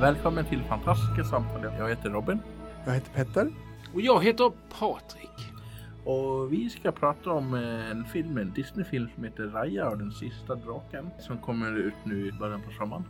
Välkommen 0.00 0.44
till 0.44 0.62
Fantastiska 0.62 1.24
samtal. 1.24 1.64
Jag 1.78 1.88
heter 1.88 2.10
Robin. 2.10 2.38
Jag 2.86 2.94
heter 2.94 3.10
Petter. 3.12 3.52
Och 3.94 4.00
jag 4.00 4.24
heter 4.24 4.52
Patrik. 4.78 5.30
Och 6.04 6.52
vi 6.52 6.70
ska 6.70 6.92
prata 6.92 7.30
om 7.30 7.54
eh, 7.54 7.90
en 7.90 8.04
film, 8.04 8.38
en 8.38 8.52
Disney-film 8.52 9.08
som 9.14 9.24
heter 9.24 9.42
Raya 9.42 9.88
och 9.88 9.98
den 9.98 10.12
sista 10.12 10.54
draken. 10.54 11.10
Som 11.18 11.38
kommer 11.38 11.78
ut 11.78 11.94
nu 12.04 12.28
i 12.28 12.32
början 12.32 12.62
på 12.62 12.70
sommaren. 12.70 13.04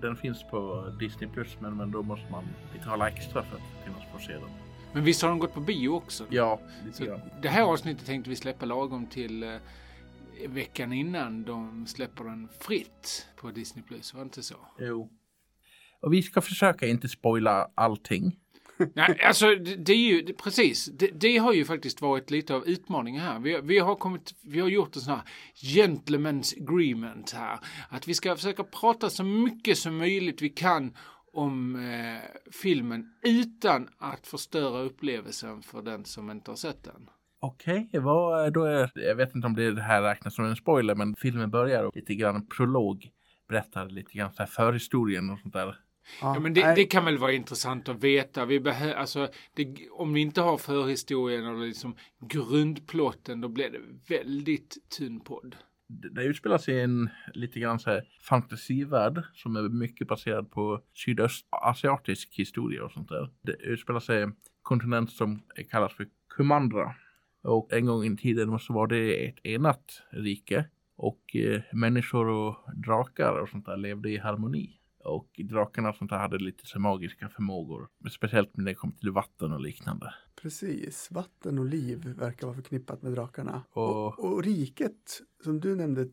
Den, 0.00 0.16
finns 0.16 0.42
på 0.50 0.90
Disney 1.00 1.30
Plus 1.30 1.56
men, 1.60 1.76
men 1.76 1.90
då 1.90 2.02
måste 2.02 2.32
man 2.32 2.44
betala 2.72 3.08
extra 3.08 3.42
för 3.42 3.56
att 3.56 3.84
kunna 3.84 3.96
få 4.12 4.18
se 4.18 4.32
den. 4.32 4.50
Men 4.92 5.04
visst 5.04 5.22
har 5.22 5.28
de 5.28 5.38
gått 5.38 5.54
på 5.54 5.60
bio 5.60 5.88
också? 5.88 6.24
Ja, 6.30 6.60
lite 6.84 6.96
Så 6.96 7.04
grann. 7.04 7.20
det 7.42 7.48
här 7.48 7.62
avsnittet 7.62 8.06
tänkte 8.06 8.30
vi 8.30 8.36
släppa 8.36 8.66
lagom 8.66 9.06
till 9.06 9.42
eh, 9.42 9.50
veckan 10.48 10.92
innan 10.92 11.44
de 11.44 11.86
släpper 11.86 12.24
den 12.24 12.48
fritt 12.60 13.28
på 13.36 13.50
Disney+. 13.50 13.84
Plus. 13.84 14.14
Var 14.14 14.20
det 14.20 14.24
inte 14.24 14.42
så? 14.42 14.56
Jo. 14.78 15.08
Och 16.04 16.12
vi 16.12 16.22
ska 16.22 16.40
försöka 16.40 16.86
inte 16.86 17.08
spoila 17.08 17.70
allting. 17.74 18.36
Nej, 18.94 19.20
alltså 19.26 19.46
det, 19.46 19.76
det 19.76 19.92
är 19.92 20.12
ju 20.12 20.22
det, 20.22 20.32
precis. 20.32 20.86
Det, 20.86 21.06
det 21.06 21.38
har 21.38 21.52
ju 21.52 21.64
faktiskt 21.64 22.00
varit 22.00 22.30
lite 22.30 22.54
av 22.54 22.68
utmaningen 22.68 23.22
här. 23.22 23.38
Vi, 23.38 23.60
vi, 23.62 23.78
har 23.78 23.94
kommit, 23.94 24.34
vi 24.42 24.60
har 24.60 24.68
gjort 24.68 24.96
en 24.96 25.02
sån 25.02 25.14
här 25.14 25.22
gentleman's 25.54 26.62
agreement 26.62 27.30
här. 27.30 27.58
Att 27.88 28.08
vi 28.08 28.14
ska 28.14 28.36
försöka 28.36 28.64
prata 28.64 29.10
så 29.10 29.24
mycket 29.24 29.78
som 29.78 29.96
möjligt 29.96 30.42
vi 30.42 30.48
kan 30.48 30.96
om 31.32 31.76
eh, 31.76 32.50
filmen 32.62 33.14
utan 33.22 33.88
att 33.98 34.26
förstöra 34.26 34.80
upplevelsen 34.80 35.62
för 35.62 35.82
den 35.82 36.04
som 36.04 36.30
inte 36.30 36.50
har 36.50 36.56
sett 36.56 36.84
den. 36.84 37.10
Okej, 37.40 37.90
vad 37.92 38.52
då 38.52 38.64
är 38.64 38.90
Jag 38.94 39.14
vet 39.14 39.34
inte 39.34 39.46
om 39.46 39.54
det 39.54 39.82
här 39.82 40.02
räknas 40.02 40.34
som 40.34 40.44
en 40.44 40.56
spoiler, 40.56 40.94
men 40.94 41.14
filmen 41.14 41.50
börjar 41.50 41.84
och 41.84 41.96
lite 41.96 42.14
grann 42.14 42.46
prolog. 42.46 43.10
Berättar 43.48 43.88
lite 43.88 44.12
grann 44.12 44.32
så 44.32 44.42
här 44.42 44.46
förhistorien 44.46 45.30
och 45.30 45.38
sånt 45.38 45.54
där. 45.54 45.76
Ja, 46.20 46.40
men 46.40 46.54
det, 46.54 46.74
det 46.74 46.84
kan 46.84 47.04
väl 47.04 47.18
vara 47.18 47.32
intressant 47.32 47.88
att 47.88 48.04
veta. 48.04 48.44
Vi 48.44 48.60
behö, 48.60 48.94
alltså, 48.94 49.28
det, 49.54 49.88
om 49.90 50.12
vi 50.12 50.20
inte 50.20 50.40
har 50.40 50.58
förhistorien 50.58 51.46
eller 51.46 51.66
liksom 51.66 51.96
grundplotten, 52.28 53.40
då 53.40 53.48
blir 53.48 53.70
det 53.70 53.80
väldigt 54.14 54.76
tunn 54.98 55.20
podd. 55.20 55.56
Det, 55.88 56.24
utspelar 56.24 56.58
sig 56.58 56.74
i 56.74 56.80
en 56.80 57.10
lite 57.34 57.60
grann 57.60 57.78
så 57.78 57.90
här 57.90 58.04
fantasivärld 58.20 59.22
som 59.34 59.56
är 59.56 59.62
mycket 59.62 60.08
baserad 60.08 60.50
på 60.50 60.82
sydöstasiatisk 60.94 62.34
historia 62.34 62.84
och 62.84 62.92
sånt 62.92 63.08
där. 63.08 63.30
Det 63.42 63.52
utspelar 63.52 64.00
sig 64.00 64.18
i 64.18 64.22
en 64.22 64.36
kontinent 64.62 65.12
som 65.12 65.42
kallas 65.70 65.92
för 65.92 66.06
Kumandra. 66.28 66.94
Och 67.42 67.72
en 67.72 67.86
gång 67.86 68.04
i 68.04 68.16
tiden 68.16 68.58
så 68.58 68.72
var 68.72 68.86
det 68.86 69.28
ett 69.28 69.46
enat 69.46 70.02
rike 70.10 70.64
och 70.96 71.36
eh, 71.36 71.62
människor 71.72 72.28
och 72.28 72.56
drakar 72.74 73.40
och 73.42 73.48
sånt 73.48 73.66
där 73.66 73.76
levde 73.76 74.10
i 74.10 74.18
harmoni. 74.18 74.80
Och 75.04 75.40
drakarna 75.50 75.88
och 75.88 75.96
sånt 75.96 76.10
där 76.10 76.18
hade 76.18 76.38
lite 76.38 76.66
så 76.66 76.78
magiska 76.80 77.28
förmågor. 77.28 77.88
Speciellt 78.10 78.56
när 78.56 78.64
det 78.64 78.74
kom 78.74 78.92
till 78.92 79.10
vatten 79.10 79.52
och 79.52 79.60
liknande. 79.60 80.14
Precis. 80.42 81.10
Vatten 81.10 81.58
och 81.58 81.64
liv 81.66 82.14
verkar 82.18 82.46
vara 82.46 82.56
förknippat 82.56 83.02
med 83.02 83.12
drakarna. 83.12 83.62
Och- 83.70 84.06
Och, 84.06 84.18
och 84.32 84.44
riket, 84.44 85.20
som 85.44 85.60
du 85.60 85.76
nämnde 85.76 86.08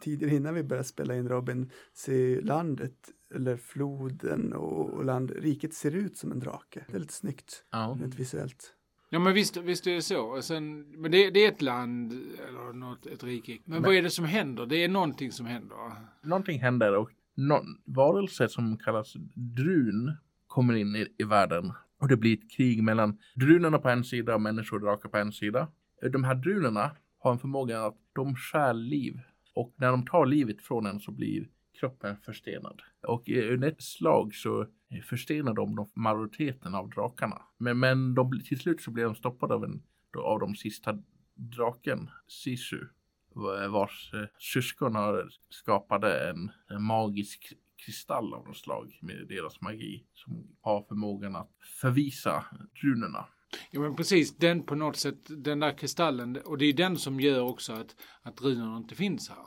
tidigare 0.00 0.34
innan 0.34 0.54
vi 0.54 0.62
började 0.62 0.88
spela 0.88 1.16
in 1.16 1.28
Robin, 1.28 1.70
ser 1.94 2.42
landet, 2.42 3.10
eller 3.34 3.56
floden 3.56 4.52
och, 4.52 4.90
och 4.90 5.04
land, 5.04 5.30
riket 5.30 5.74
ser 5.74 5.94
ut 5.96 6.16
som 6.16 6.32
en 6.32 6.40
drake. 6.40 6.84
Det 6.88 6.96
är 6.96 7.00
lite 7.00 7.12
snyggt, 7.12 7.64
Ja. 7.70 7.96
rent 8.00 8.14
visuellt. 8.14 8.74
Ja 9.10 9.18
men 9.18 9.34
visst, 9.34 9.56
visst 9.56 9.86
är 9.86 9.94
det 9.94 10.02
så. 10.02 10.42
Sen, 10.42 10.80
men 11.00 11.10
det, 11.10 11.30
det 11.30 11.44
är 11.44 11.52
ett 11.52 11.62
land, 11.62 12.12
eller 12.48 12.72
något, 12.72 13.06
ett 13.06 13.24
rike. 13.24 13.58
Men, 13.64 13.82
vad 13.82 13.94
är 13.94 14.02
det 14.02 14.10
som 14.10 14.24
händer? 14.24 14.66
Det 14.66 14.76
är 14.84 14.88
någonting 14.88 15.32
som 15.32 15.46
händer. 15.46 15.76
någonting 16.22 16.60
händer 16.60 16.96
och 16.96 17.10
någon 17.34 17.66
varelse 17.84 18.48
som 18.48 18.78
kallas 18.78 19.16
drun 19.34 20.16
kommer 20.46 20.74
in 20.74 20.96
i, 20.96 21.06
i 21.18 21.24
världen. 21.24 21.72
Och 22.00 22.08
det 22.08 22.16
blir 22.16 22.38
ett 22.38 22.50
krig 22.50 22.82
mellan 22.82 23.18
drunerna 23.34 23.78
på 23.78 23.88
en 23.88 24.04
sida 24.04 24.34
och 24.34 24.40
människor 24.40 24.76
och 24.76 24.82
drakar 24.82 25.08
på 25.08 25.16
en 25.16 25.32
sida. 25.32 25.68
De 26.12 26.24
här 26.24 26.34
drunerna 26.34 26.96
har 27.18 27.32
en 27.32 27.38
förmåga 27.38 27.84
att 27.84 27.96
de 28.12 28.36
stjäl 28.36 28.82
liv. 28.82 29.20
Och 29.54 29.74
när 29.76 29.90
de 29.90 30.06
tar 30.06 30.26
livet 30.26 30.62
från 30.62 30.86
en 30.86 31.00
så 31.00 31.12
blir 31.12 31.48
kroppen 31.80 32.16
förstenad. 32.24 32.82
Och 33.06 33.28
i 33.28 33.48
under 33.48 33.68
ett 33.68 33.82
slag 33.82 34.34
så 34.34 34.66
förstenar 35.04 35.54
de, 35.54 35.76
de 35.76 35.90
majoriteten 35.94 36.74
av 36.74 36.90
drakarna. 36.90 37.42
Men, 37.58 37.78
men 37.78 38.14
de, 38.14 38.40
till 38.48 38.60
slut 38.60 38.80
så 38.80 38.90
blir 38.90 39.04
de 39.04 39.14
stoppade 39.14 39.54
av, 39.54 39.64
en, 39.64 39.82
av 40.18 40.40
de 40.40 40.54
sista 40.54 40.98
draken, 41.34 42.10
Sisu 42.28 42.86
vars 43.70 44.14
eh, 44.14 44.26
syskon 44.38 44.92
skapade 45.50 46.30
en, 46.30 46.50
en 46.68 46.82
magisk 46.82 47.52
kristall 47.84 48.34
av 48.34 48.48
något 48.48 48.56
slag 48.56 48.98
med 49.02 49.26
deras 49.28 49.60
magi 49.60 50.04
som 50.14 50.56
har 50.60 50.82
förmågan 50.82 51.36
att 51.36 51.50
förvisa 51.80 52.44
runorna. 52.74 53.26
Ja 53.70 53.80
men 53.80 53.96
precis, 53.96 54.36
den 54.36 54.62
på 54.62 54.74
något 54.74 54.96
sätt, 54.96 55.44
den 55.44 55.60
där 55.60 55.78
kristallen, 55.78 56.36
och 56.44 56.58
det 56.58 56.64
är 56.64 56.72
den 56.72 56.96
som 56.96 57.20
gör 57.20 57.40
också 57.40 57.72
att, 57.72 57.96
att 58.22 58.42
runorna 58.42 58.76
inte 58.76 58.94
finns 58.94 59.28
här. 59.28 59.38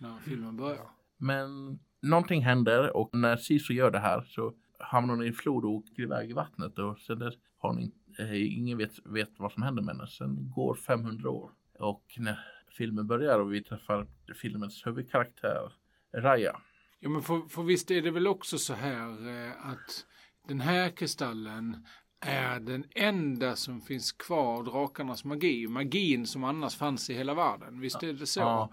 När 0.00 0.18
filmen 0.18 0.56
börjar. 0.56 0.90
Men 1.16 1.78
någonting 2.02 2.42
händer 2.42 2.96
och 2.96 3.10
när 3.12 3.36
Sisu 3.36 3.74
gör 3.74 3.90
det 3.90 3.98
här 3.98 4.24
så 4.28 4.54
hamnar 4.78 5.14
hon 5.14 5.24
i 5.24 5.28
en 5.28 5.34
flod 5.34 5.64
och 5.64 5.70
åker 5.70 6.02
iväg 6.02 6.30
i 6.30 6.32
vattnet 6.32 6.78
och 6.78 6.98
sen 6.98 7.18
dess 7.18 7.34
har 7.58 7.74
hon 7.74 7.92
eh, 8.18 8.58
ingen 8.58 8.78
vet, 8.78 8.92
vet 9.04 9.30
vad 9.36 9.52
som 9.52 9.62
händer 9.62 9.82
med 9.82 9.94
henne. 9.94 10.06
Sen 10.06 10.50
går 10.50 10.74
500 10.74 11.30
år 11.30 11.50
och 11.78 12.04
när 12.18 12.38
filmen 12.70 13.06
börjar 13.06 13.38
och 13.38 13.54
vi 13.54 13.62
träffar 13.62 14.06
filmens 14.34 14.86
huvudkaraktär 14.86 15.72
Raya. 16.14 16.60
Ja 17.00 17.08
men 17.08 17.22
för, 17.22 17.48
för 17.48 17.62
visst 17.62 17.90
är 17.90 18.02
det 18.02 18.10
väl 18.10 18.26
också 18.26 18.58
så 18.58 18.74
här 18.74 19.28
eh, 19.28 19.66
att 19.66 20.06
den 20.48 20.60
här 20.60 20.90
kristallen 20.90 21.86
är 22.20 22.60
den 22.60 22.84
enda 22.90 23.56
som 23.56 23.80
finns 23.80 24.12
kvar 24.12 24.58
av 24.58 24.64
drakarnas 24.64 25.24
magi. 25.24 25.66
Magin 25.68 26.26
som 26.26 26.44
annars 26.44 26.76
fanns 26.76 27.10
i 27.10 27.14
hela 27.14 27.34
världen. 27.34 27.80
Visst 27.80 28.02
är 28.02 28.12
det 28.12 28.26
så? 28.26 28.40
Ja. 28.40 28.72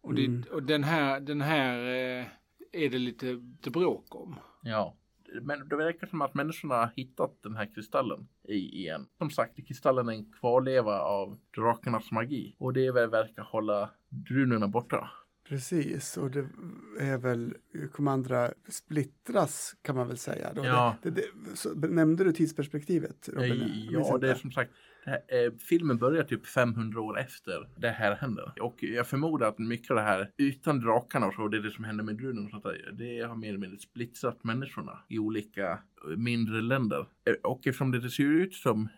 Och, 0.00 0.14
det, 0.14 0.50
och 0.50 0.62
den 0.62 0.84
här, 0.84 1.20
den 1.20 1.40
här 1.40 1.78
eh, 1.78 2.26
är 2.72 2.88
det 2.90 2.98
lite, 2.98 3.26
lite 3.26 3.70
bråk 3.70 4.14
om. 4.14 4.36
Ja, 4.62 4.96
men 5.42 5.68
det 5.68 5.76
verkar 5.76 6.06
som 6.06 6.22
att 6.22 6.34
människorna 6.34 6.74
har 6.74 6.90
hittat 6.96 7.42
den 7.42 7.56
här 7.56 7.74
kristallen 7.74 8.28
i, 8.48 8.54
igen. 8.54 9.06
Som 9.18 9.30
sagt, 9.30 9.68
kristallen 9.68 10.08
är 10.08 10.12
en 10.12 10.32
kvarleva 10.32 11.00
av 11.00 11.38
drakarnas 11.56 12.10
magi 12.10 12.56
och 12.58 12.72
det 12.72 12.90
verkar 12.90 13.42
hålla 13.42 13.90
drunorna 14.08 14.68
borta. 14.68 15.10
Precis, 15.48 16.16
och 16.16 16.30
det 16.30 16.46
är 16.98 17.18
väl 17.18 17.54
Kommandra 17.92 18.50
splittras 18.68 19.74
kan 19.82 19.96
man 19.96 20.08
väl 20.08 20.18
säga. 20.18 20.52
Då. 20.54 20.64
Ja. 20.64 20.96
Det, 21.02 21.10
det, 21.10 21.22
det, 21.76 21.88
nämnde 21.88 22.24
du 22.24 22.32
tidsperspektivet? 22.32 23.28
Robin? 23.32 23.58
Minns 23.58 23.90
Ja, 23.90 24.18
det 24.18 24.30
är 24.30 24.34
som 24.34 24.52
sagt, 24.52 24.70
här, 25.04 25.46
eh, 25.46 25.52
filmen 25.68 25.98
börjar 25.98 26.24
typ 26.24 26.46
500 26.46 27.00
år 27.00 27.18
efter 27.18 27.68
det 27.76 27.90
här 27.90 28.16
händer. 28.16 28.52
Och 28.60 28.82
jag 28.82 29.06
förmodar 29.06 29.48
att 29.48 29.58
mycket 29.58 29.90
av 29.90 29.96
det 29.96 30.02
här, 30.02 30.30
utan 30.36 30.80
drakarna 30.80 31.26
och 31.26 31.34
så, 31.34 31.48
det 31.48 31.56
är 31.56 31.62
det 31.62 31.70
som 31.70 31.84
händer 31.84 32.04
med 32.04 32.16
drunorna 32.16 32.44
och 32.44 32.50
sånt 32.50 32.64
där, 32.64 32.92
det 32.98 33.20
har 33.20 33.36
mer 33.36 33.48
eller 33.48 33.58
mindre 33.58 33.78
splittrat 33.78 34.44
människorna 34.44 34.98
i 35.08 35.18
olika 35.18 35.70
eh, 35.70 36.16
mindre 36.16 36.60
länder. 36.60 37.06
Eh, 37.26 37.34
Och 37.42 37.66
eftersom 37.66 37.90
det 37.90 38.10
ser 38.10 38.24
ut 38.24 38.54
som 38.54 38.88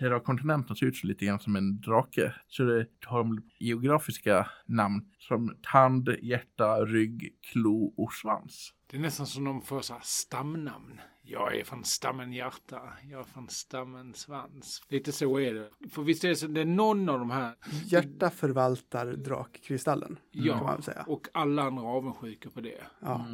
Hela 0.00 0.20
kontinenten 0.20 0.76
ser 0.76 0.86
ut 0.86 0.96
så 0.96 1.06
lite 1.06 1.24
grann 1.26 1.38
som 1.40 1.56
en 1.56 1.80
drake. 1.80 2.34
Så 2.46 2.62
det 2.62 2.86
har 3.04 3.18
de 3.18 3.42
geografiska 3.58 4.50
namn 4.66 5.04
som 5.18 5.56
tand, 5.62 6.08
hjärta, 6.22 6.84
rygg, 6.84 7.34
klo 7.52 7.94
och 7.96 8.12
svans. 8.12 8.74
Det 8.90 8.96
är 8.96 9.00
nästan 9.00 9.26
som 9.26 9.44
de 9.44 9.62
får 9.62 9.80
så 9.80 9.92
här 9.92 10.00
stamnamn. 10.04 11.00
Jag 11.22 11.56
är 11.56 11.64
från 11.64 11.84
stammen 11.84 12.32
hjärta, 12.32 12.80
jag 13.10 13.20
är 13.20 13.24
från 13.24 13.48
stammen 13.48 14.14
svans. 14.14 14.82
Lite 14.88 15.12
så 15.12 15.40
är 15.40 15.54
det. 15.54 15.70
För 15.90 16.02
visst 16.02 16.24
är 16.24 16.28
det 16.28 16.36
så, 16.36 16.46
det 16.46 16.60
är 16.60 16.64
någon 16.64 17.08
av 17.08 17.18
de 17.18 17.30
här, 17.30 17.54
Hjärta 17.84 18.30
förvaltar 18.30 19.06
drakkristallen, 19.06 20.18
Ja. 20.30 20.54
kan 20.56 20.64
man 20.66 20.82
säga. 20.82 21.04
och 21.06 21.26
alla 21.34 21.62
andra 21.62 21.82
avundsjuka 21.82 22.50
på 22.50 22.60
det. 22.60 22.80
Ja. 23.00 23.26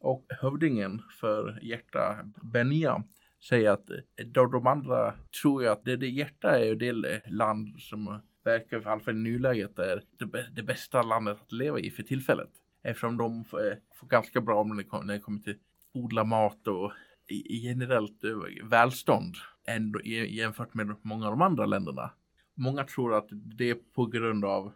Och 0.00 0.26
hövdingen 0.40 1.02
för 1.20 1.58
hjärta, 1.62 2.16
Benja, 2.52 3.02
säger 3.48 3.70
att 3.70 3.90
eh, 3.90 4.26
de, 4.26 4.50
de 4.50 4.66
andra 4.66 5.14
tror 5.42 5.62
ju 5.62 5.68
att 5.68 5.84
det, 5.84 5.96
det 5.96 6.08
hjärta 6.08 6.58
är 6.58 6.64
ju 6.64 6.74
det 6.74 6.88
eh, 6.88 7.32
land 7.32 7.80
som 7.80 8.20
verkar, 8.44 8.80
i 8.80 8.84
alla 8.84 9.00
fall 9.00 9.16
i 9.16 9.18
nuläget, 9.18 9.78
är 9.78 10.02
det, 10.18 10.46
det 10.54 10.62
bästa 10.62 11.02
landet 11.02 11.38
att 11.42 11.52
leva 11.52 11.78
i 11.78 11.90
för 11.90 12.02
tillfället. 12.02 12.50
Eftersom 12.82 13.16
de 13.16 13.44
får, 13.44 13.60
får 13.94 14.06
ganska 14.06 14.40
bra 14.40 14.64
när 14.64 14.76
det, 14.76 14.84
kommer, 14.84 15.04
när 15.04 15.14
det 15.14 15.20
kommer 15.20 15.40
till 15.40 15.56
odla 15.94 16.24
mat 16.24 16.66
och 16.66 16.92
i, 17.28 17.34
i 17.34 17.66
generellt 17.66 18.20
välstånd 18.64 19.34
ändå, 19.66 20.00
jämfört 20.04 20.74
med 20.74 20.96
många 21.02 21.26
av 21.26 21.32
de 21.32 21.42
andra 21.42 21.66
länderna. 21.66 22.10
Många 22.54 22.84
tror 22.84 23.14
att 23.14 23.28
det 23.30 23.70
är 23.70 23.74
på 23.94 24.06
grund 24.06 24.44
av 24.44 24.72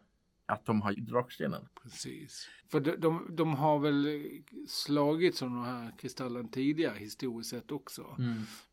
att 0.46 0.66
de 0.66 0.82
har 0.82 0.93
drakstenen. 0.93 1.69
Precis. 1.82 2.48
För 2.70 2.81
de, 2.81 2.96
de, 2.96 3.26
de 3.37 3.54
har 3.54 3.78
väl 3.78 4.22
slagit 4.69 5.37
som 5.37 5.54
de 5.54 5.64
här 5.64 5.93
kristallen 5.98 6.48
tidigare 6.48 6.98
historiskt 6.98 7.50
sett 7.50 7.72
också. 7.72 8.16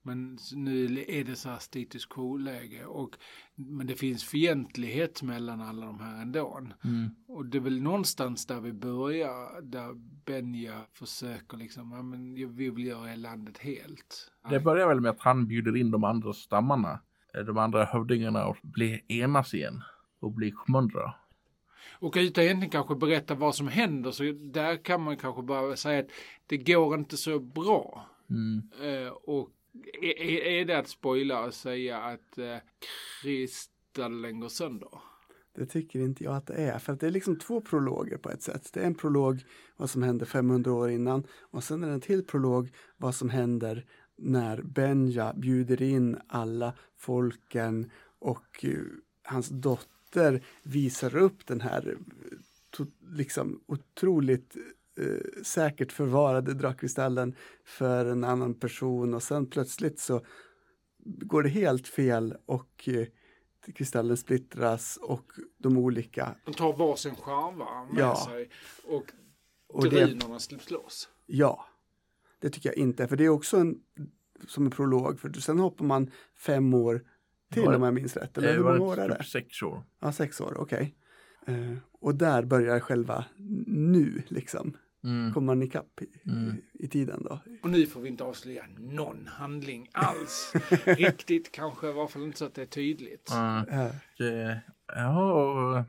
Men 0.01 0.37
nu 0.53 1.05
är 1.07 1.23
det 1.23 1.35
så 1.35 1.49
här 1.49 1.59
status 1.59 2.05
quo-läge. 2.05 2.85
Och, 2.85 3.15
men 3.55 3.87
det 3.87 3.95
finns 3.95 4.23
fientlighet 4.23 5.21
mellan 5.21 5.61
alla 5.61 5.85
de 5.85 5.99
här 5.99 6.21
ändå. 6.21 6.67
Och 7.27 7.45
det 7.45 7.57
är 7.57 7.61
väl 7.61 7.81
någonstans 7.81 8.45
där 8.45 8.61
vi 8.61 8.73
börjar, 8.73 9.61
där 9.61 9.93
Benja 10.25 10.81
försöker 10.93 11.57
liksom, 11.57 11.91
ja 11.91 12.01
men 12.01 12.33
vi 12.55 12.69
vill 12.69 12.85
göra 12.85 13.15
landet 13.15 13.57
helt. 13.57 14.31
Det 14.49 14.59
börjar 14.59 14.87
väl 14.87 15.01
med 15.01 15.11
att 15.11 15.21
han 15.21 15.47
bjuder 15.47 15.77
in 15.77 15.91
de 15.91 16.03
andra 16.03 16.33
stammarna, 16.33 16.99
eh, 17.33 17.41
de 17.41 17.57
andra 17.57 17.85
hövdingarna 17.85 18.45
och 18.45 18.57
blir 18.61 19.11
enas 19.11 19.53
igen 19.53 19.81
och 20.19 20.31
blir 20.31 20.51
Shmundra. 20.51 21.13
Och 21.91 22.13
utan 22.17 22.43
egentligen 22.43 22.71
kanske 22.71 22.95
berätta 22.95 23.35
vad 23.35 23.55
som 23.55 23.67
händer 23.67 24.11
så 24.11 24.23
där 24.39 24.83
kan 24.83 25.01
man 25.01 25.17
kanske 25.17 25.41
bara 25.41 25.75
säga 25.75 25.99
att 25.99 26.09
det 26.47 26.57
går 26.57 26.95
inte 26.99 27.17
så 27.17 27.39
bra. 27.39 28.05
Eh, 28.81 29.07
och 29.13 29.49
är, 30.01 30.21
är- 30.21 30.65
det 30.65 30.77
att 30.79 30.87
spoila 30.87 31.45
och 31.45 31.53
säga 31.53 31.97
att 31.97 32.37
eh, 32.37 32.57
kristallen 33.21 34.39
går 34.39 34.49
sönder? 34.49 34.89
Det 35.55 35.65
tycker 35.65 35.99
inte 35.99 36.23
jag 36.23 36.35
att 36.35 36.47
det 36.47 36.53
är. 36.53 36.79
För 36.79 36.93
att 36.93 36.99
det 36.99 37.07
är 37.07 37.11
liksom 37.11 37.39
två 37.39 37.61
prologer 37.61 38.17
på 38.17 38.29
ett 38.29 38.41
sätt. 38.41 38.69
Det 38.73 38.79
är 38.79 38.85
en 38.85 38.95
prolog 38.95 39.41
vad 39.77 39.89
som 39.89 40.03
hände 40.03 40.25
500 40.25 40.73
år 40.73 40.89
innan 40.89 41.23
och 41.41 41.63
sen 41.63 41.83
är 41.83 41.87
det 41.87 41.93
en 41.93 42.01
till 42.01 42.25
prolog 42.25 42.71
vad 42.97 43.15
som 43.15 43.29
händer 43.29 43.85
när 44.17 44.61
Benja 44.61 45.33
bjuder 45.33 45.81
in 45.81 46.17
alla 46.27 46.73
folken 46.97 47.91
och 48.19 48.65
eh, 48.65 48.71
hans 49.23 49.49
dotter 49.49 49.87
visar 50.63 51.15
upp 51.15 51.45
den 51.47 51.61
här 51.61 51.97
to, 52.69 52.85
liksom 53.11 53.63
otroligt 53.65 54.55
eh, 54.99 55.43
säkert 55.43 55.91
förvarade 55.91 56.53
drakkristallen 56.53 57.35
för 57.65 58.05
en 58.05 58.23
annan 58.23 58.53
person 58.53 59.13
och 59.13 59.23
sen 59.23 59.45
plötsligt 59.45 59.99
så 59.99 60.25
går 61.05 61.43
det 61.43 61.49
helt 61.49 61.87
fel 61.87 62.35
och 62.45 62.89
eh, 62.89 63.07
kristallen 63.75 64.17
splittras 64.17 64.97
och 65.01 65.31
de 65.57 65.77
olika 65.77 66.35
De 66.45 66.53
tar 66.53 66.73
varsin 66.73 67.15
charmar 67.15 67.85
med 67.93 68.01
Ja. 68.01 68.27
sig 68.29 68.49
och, 68.83 69.11
och 69.67 69.89
drunorna 69.89 70.39
släpps 70.39 70.71
loss. 70.71 71.09
ja, 71.25 71.65
det 72.39 72.49
tycker 72.49 72.69
jag 72.69 72.77
inte, 72.77 73.07
för 73.07 73.15
det 73.15 73.25
är 73.25 73.29
också 73.29 73.57
en 73.57 73.79
som 74.47 74.65
en 74.65 74.71
prolog, 74.71 75.19
för 75.19 75.33
sen 75.33 75.59
hoppar 75.59 75.85
man 75.85 76.11
fem 76.35 76.73
år 76.73 77.03
till 77.53 77.63
Var 77.63 77.71
det- 77.71 77.77
om 77.77 77.83
jag 77.83 77.93
minns 77.93 78.17
rätt. 78.17 78.37
Eller 78.37 78.49
Eh, 78.49 78.55
hur 78.55 78.63
var 78.63 78.77
många 78.77 78.91
år 78.91 78.95
det 78.95 79.01
är 79.01 79.09
det? 79.09 79.15
typ 79.17 79.25
sex 79.27 79.61
år? 79.63 79.83
Ja, 79.99 80.11
sex 80.11 80.41
år, 80.41 80.55
okej. 80.59 80.95
Eh, 81.47 81.73
och 81.91 82.15
där 82.15 82.43
börjar 82.43 82.79
själva 82.79 83.25
nu, 83.67 84.23
liksom. 84.27 84.77
Mm. 85.03 85.33
Kommer 85.33 85.45
man 85.45 85.63
ikapp 85.63 86.01
i, 86.01 86.29
Mm. 86.29 86.55
i, 86.73 86.87
tiden 86.87 87.23
då. 87.23 87.39
Och 87.63 87.69
nu 87.69 87.85
får 87.85 88.01
vi 88.01 88.09
inte 88.09 88.23
avslöja 88.23 88.63
någon 88.77 89.27
handling 89.27 89.89
alls. 89.91 90.53
Riktigt 90.85 91.51
kanske, 91.51 91.89
i 91.89 91.93
varje 91.93 92.07
fall 92.07 92.23
inte 92.23 92.37
så 92.37 92.45
att 92.45 92.53
det 92.53 92.61
är 92.61 92.65
tydligt. 92.65 93.29
Eh, 93.31 93.63
Eh, 93.63 93.85
eh, 94.49 94.57
ja, 94.87 95.33
och 95.33 95.83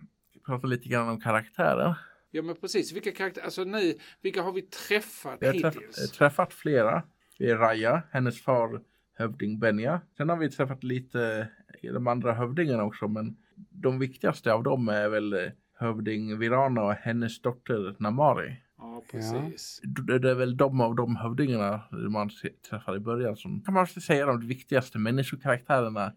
prata 0.46 0.66
lite 0.66 0.88
grann 0.88 1.08
om 1.08 1.20
karaktärer. 1.20 1.94
Ja 2.30 2.42
men 2.42 2.56
precis, 2.56 2.92
vilka 2.92 3.12
karaktärer, 3.12 3.44
alltså 3.44 3.64
nu, 3.64 3.94
vilka 4.22 4.42
har 4.42 4.52
vi 4.52 4.62
träffat 4.62 5.36
Vi 5.40 5.46
har 5.46 5.54
träff, 5.54 5.74
hittills? 5.74 5.98
eh, 5.98 6.16
träffat 6.18 6.52
flera. 6.54 7.02
Vi 7.38 7.50
är 7.50 7.56
Raja, 7.56 8.02
hennes 8.10 8.42
far 8.42 8.80
hövding 9.14 9.58
Benja. 9.58 10.00
Sen 10.16 10.28
har 10.28 10.36
vi 10.36 10.50
träffat 10.50 10.84
lite 10.84 11.48
de 11.82 12.06
andra 12.06 12.32
hövdingarna 12.34 12.84
också, 12.84 13.08
men 13.08 13.36
de 13.70 13.98
viktigaste 13.98 14.52
av 14.52 14.62
dem 14.62 14.88
är 14.88 15.08
väl 15.08 15.32
eh, 15.32 15.50
hövding 15.78 16.38
Virana 16.38 16.82
och 16.82 16.94
hennes 16.94 17.42
dotter 17.42 17.96
Namari. 17.98 18.56
Ja, 18.78 19.04
precis. 19.10 19.80
Det 19.82 20.18
det 20.18 20.30
är 20.30 20.34
väl 20.34 20.56
de 20.56 20.80
av 20.80 20.94
de 20.94 21.16
hövdingarna 21.16 21.80
man 21.90 22.30
träffar 22.70 22.96
i 22.96 23.00
början 23.00 23.36
som 23.36 23.60
kan 23.60 23.74
man 23.74 23.86
säga 23.86 24.26
de 24.26 24.46
viktigaste 24.46 24.98
människokaraktärerna 24.98 26.12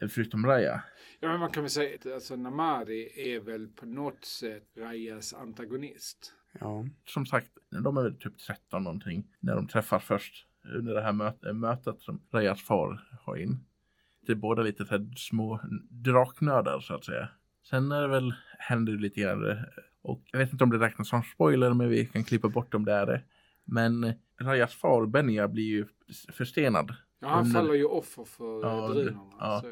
eh, 0.00 0.08
förutom 0.08 0.46
Raja. 0.46 0.82
Ja, 1.20 1.28
men 1.28 1.40
man 1.40 1.50
kan 1.50 1.62
väl 1.62 1.70
säga 1.70 1.94
att 1.94 2.12
alltså, 2.12 2.36
Namari 2.36 3.34
är 3.34 3.40
väl 3.40 3.68
på 3.68 3.86
något 3.86 4.24
sätt 4.24 4.68
Rajas 4.76 5.34
antagonist. 5.34 6.32
ja. 6.60 6.86
Som 7.04 7.26
sagt, 7.26 7.48
de 7.84 7.96
är 7.96 8.02
väl 8.02 8.16
typ 8.18 8.38
13 8.38 8.84
någonting 8.84 9.26
när 9.40 9.56
de 9.56 9.66
träffas 9.68 10.04
först 10.04 10.46
under 10.64 10.94
det 10.94 11.02
här 11.02 11.12
möt- 11.12 11.52
mötet 11.54 12.00
som 12.00 12.20
Rajas 12.32 12.62
far 12.62 13.00
har 13.22 13.36
in. 13.36 13.64
Det 14.26 14.32
är 14.32 14.36
båda 14.36 14.62
lite 14.62 14.84
så 14.84 14.90
här 14.90 15.08
små 15.16 15.60
draknördar 15.90 16.80
så 16.80 16.94
att 16.94 17.04
säga. 17.04 17.28
Sen 17.70 17.92
är 17.92 18.00
det 18.02 18.08
väl, 18.08 18.34
händer 18.58 18.92
det 18.92 18.98
lite 18.98 19.20
grann 19.20 19.56
och 20.02 20.22
jag 20.32 20.38
vet 20.38 20.52
inte 20.52 20.64
om 20.64 20.70
det 20.70 20.78
räknas 20.78 21.08
som 21.08 21.22
spoiler 21.22 21.74
men 21.74 21.88
vi 21.88 22.06
kan 22.06 22.24
klippa 22.24 22.48
bort 22.48 22.74
om 22.74 22.84
det 22.84 22.92
är 22.92 23.06
det. 23.06 23.22
Men 23.64 24.04
eh, 24.04 24.14
Rajas 24.40 24.74
far 24.74 25.06
Benja 25.06 25.48
blir 25.48 25.64
ju 25.64 25.86
förstenad 26.32 26.94
Ja, 27.22 27.28
han 27.28 27.38
Under- 27.46 27.60
faller 27.60 27.74
ju 27.74 27.84
offer 27.84 28.24
för 28.24 28.62
Ja, 28.62 28.88
drunorna. 28.88 29.20
ja. 29.38 29.62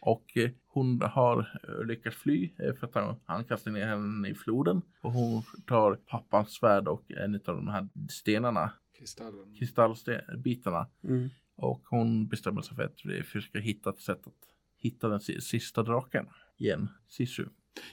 Och 0.00 0.36
eh, 0.36 0.50
hon 0.66 1.02
har 1.02 1.38
eh, 1.68 1.86
lyckats 1.86 2.16
fly 2.16 2.50
för 2.56 2.86
att 2.86 2.94
han, 2.94 3.16
han 3.24 3.44
kastar 3.44 3.70
ner 3.70 3.86
henne 3.86 4.28
i 4.28 4.34
floden. 4.34 4.82
Och 5.02 5.12
hon 5.12 5.42
tar 5.66 5.94
pappans 5.94 6.50
svärd 6.52 6.88
och 6.88 7.10
en 7.12 7.34
av 7.34 7.40
de 7.56 7.68
här 7.68 7.88
stenarna, 8.10 8.72
Kristallen. 9.02 9.54
kristallbitarna. 9.54 10.90
Mm. 11.04 11.28
Och 11.54 11.82
hon 11.90 12.28
bestämmer 12.28 12.62
sig 12.62 12.76
för 12.76 12.82
att 12.82 13.00
vi 13.04 13.22
försöker 13.22 13.58
hitta 13.60 13.90
ett 13.90 14.00
sätt 14.00 14.26
att 14.26 14.34
hitta 14.76 15.08
den 15.08 15.20
si- 15.20 15.40
sista 15.40 15.82
draken 15.82 16.26
igen, 16.58 16.88
Sisu. 17.08 17.46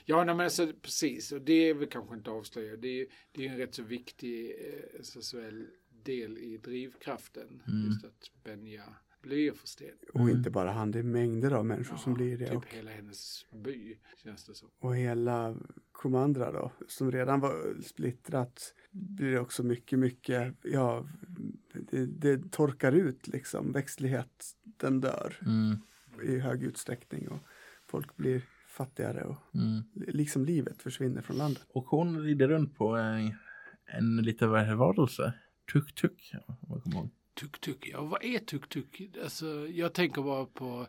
Ja, 0.04 0.24
nej, 0.24 0.34
men 0.34 0.44
alltså, 0.44 0.72
precis. 0.82 1.32
Och 1.32 1.40
det 1.42 1.52
är 1.68 1.74
väl 1.74 1.88
kanske 1.88 2.14
inte 2.16 2.30
avslöja. 2.30 2.76
Det 2.76 3.06
det 3.32 3.46
är 3.46 3.50
en 3.50 3.56
rätt 3.58 3.74
så 3.74 3.82
viktig 3.82 4.50
eh, 4.50 5.02
sexuell 5.02 5.66
del 6.04 6.38
i 6.38 6.56
drivkraften. 6.56 7.62
Mm. 7.68 7.86
Just 7.86 8.04
att 8.04 8.30
Benja 8.44 8.84
blir 9.22 9.52
förstenad. 9.52 9.94
Och 10.14 10.30
inte 10.30 10.50
bara 10.50 10.72
han, 10.72 10.90
det 10.90 10.98
är 10.98 11.02
mängder 11.02 11.50
av 11.50 11.66
människor 11.66 11.96
som 11.96 12.14
blir 12.14 12.38
det. 12.38 12.46
Typ 12.46 12.56
Och, 12.56 12.66
hela 12.68 12.90
hennes 12.90 13.46
by, 13.64 13.98
känns 14.24 14.44
det 14.44 14.54
som. 14.54 14.68
och 14.78 14.96
hela 14.96 15.56
Komandra 15.92 16.52
då, 16.52 16.72
som 16.88 17.12
redan 17.12 17.40
var 17.40 17.82
splittrat, 17.82 18.74
blir 18.90 19.30
det 19.30 19.40
också 19.40 19.62
mycket, 19.62 19.98
mycket, 19.98 20.54
ja, 20.62 21.08
det, 21.90 22.06
det 22.06 22.52
torkar 22.52 22.92
ut 22.92 23.28
liksom. 23.28 23.72
Växtlighet, 23.72 24.56
den 24.62 25.00
dör 25.00 25.36
Mm, 25.46 25.78
i 26.22 26.38
hög 26.38 26.62
utsträckning 26.62 27.28
och 27.28 27.38
folk 27.86 28.16
blir 28.16 28.44
fattigare 28.68 29.24
och 29.24 29.54
mm. 29.54 29.82
liksom 29.94 30.44
livet 30.44 30.82
försvinner 30.82 31.22
från 31.22 31.36
landet. 31.36 31.66
Och 31.68 31.84
hon 31.84 32.22
rider 32.22 32.48
runt 32.48 32.76
på 32.76 32.96
en, 32.96 33.34
en 33.86 34.16
liten 34.16 34.50
varelse. 34.50 35.34
Tuk-tuk. 35.72 36.32
om 36.46 36.56
jag 36.68 36.82
kommer 36.82 36.96
ihåg. 36.96 37.10
Tuk-tuk, 37.40 37.88
ja 37.92 38.02
vad 38.04 38.24
är 38.24 38.38
tuk-tuk? 38.38 39.16
Alltså, 39.22 39.46
jag 39.68 39.94
tänker 39.94 40.22
bara 40.22 40.46
på, 40.46 40.86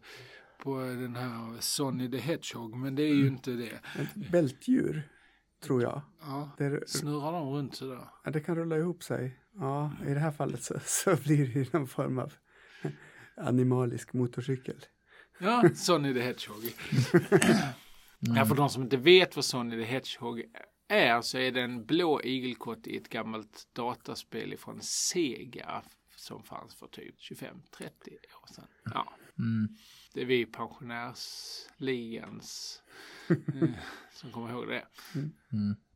på 0.63 0.79
den 0.79 1.15
här 1.15 1.57
Sonny 1.59 2.11
the 2.11 2.17
Hedgehog, 2.17 2.75
men 2.77 2.95
det 2.95 3.03
är 3.03 3.13
ju 3.13 3.27
inte 3.27 3.51
det. 3.51 3.79
Ett 3.99 4.31
bältdjur, 4.31 5.09
tror 5.63 5.81
jag. 5.81 6.01
Ja, 6.21 6.51
Det, 6.57 6.89
snurrar 6.89 7.31
de 7.31 7.49
runt 7.49 7.75
sådär? 7.75 8.07
ja, 8.23 8.31
det 8.31 8.39
kan 8.39 8.55
rulla 8.55 8.77
ihop 8.77 9.03
sig. 9.03 9.37
Ja, 9.53 9.91
i 10.07 10.13
det 10.13 10.19
här 10.19 10.31
fallet 10.31 10.63
så, 10.63 10.79
så 10.85 11.15
blir 11.25 11.47
det 11.53 11.73
någon 11.73 11.87
form 11.87 12.19
av 12.19 12.33
animalisk 13.37 14.13
motorcykel. 14.13 14.85
Ja, 15.39 15.69
Sonny 15.75 16.13
the 16.13 16.21
Hedgehog. 16.21 16.63
Ja, 18.19 18.45
för 18.45 18.55
de 18.55 18.69
som 18.69 18.83
inte 18.83 18.97
vet 18.97 19.35
vad 19.35 19.45
Sonny 19.45 19.75
the 19.85 19.91
Hedgehog 19.91 20.43
är 20.87 21.21
så 21.21 21.37
är 21.37 21.51
det 21.51 21.61
en 21.61 21.85
blå 21.85 22.21
igelkott 22.21 22.87
i 22.87 22.97
ett 22.97 23.09
gammalt 23.09 23.67
dataspel 23.75 24.57
från 24.57 24.81
Sega 24.81 25.83
som 26.21 26.43
fanns 26.43 26.75
för 26.75 26.87
typ 26.87 27.15
25-30 27.19 27.43
år 27.43 28.53
sedan. 28.55 28.65
Ja, 28.93 29.13
Mm. 29.39 29.67
det 30.13 30.21
är 30.21 30.25
vi 30.25 30.45
pensionärsligans 30.45 32.81
eh, 33.29 33.35
som 34.13 34.31
kommer 34.31 34.49
ihåg 34.51 34.67
det. 34.67 34.83
Mm. 35.15 35.31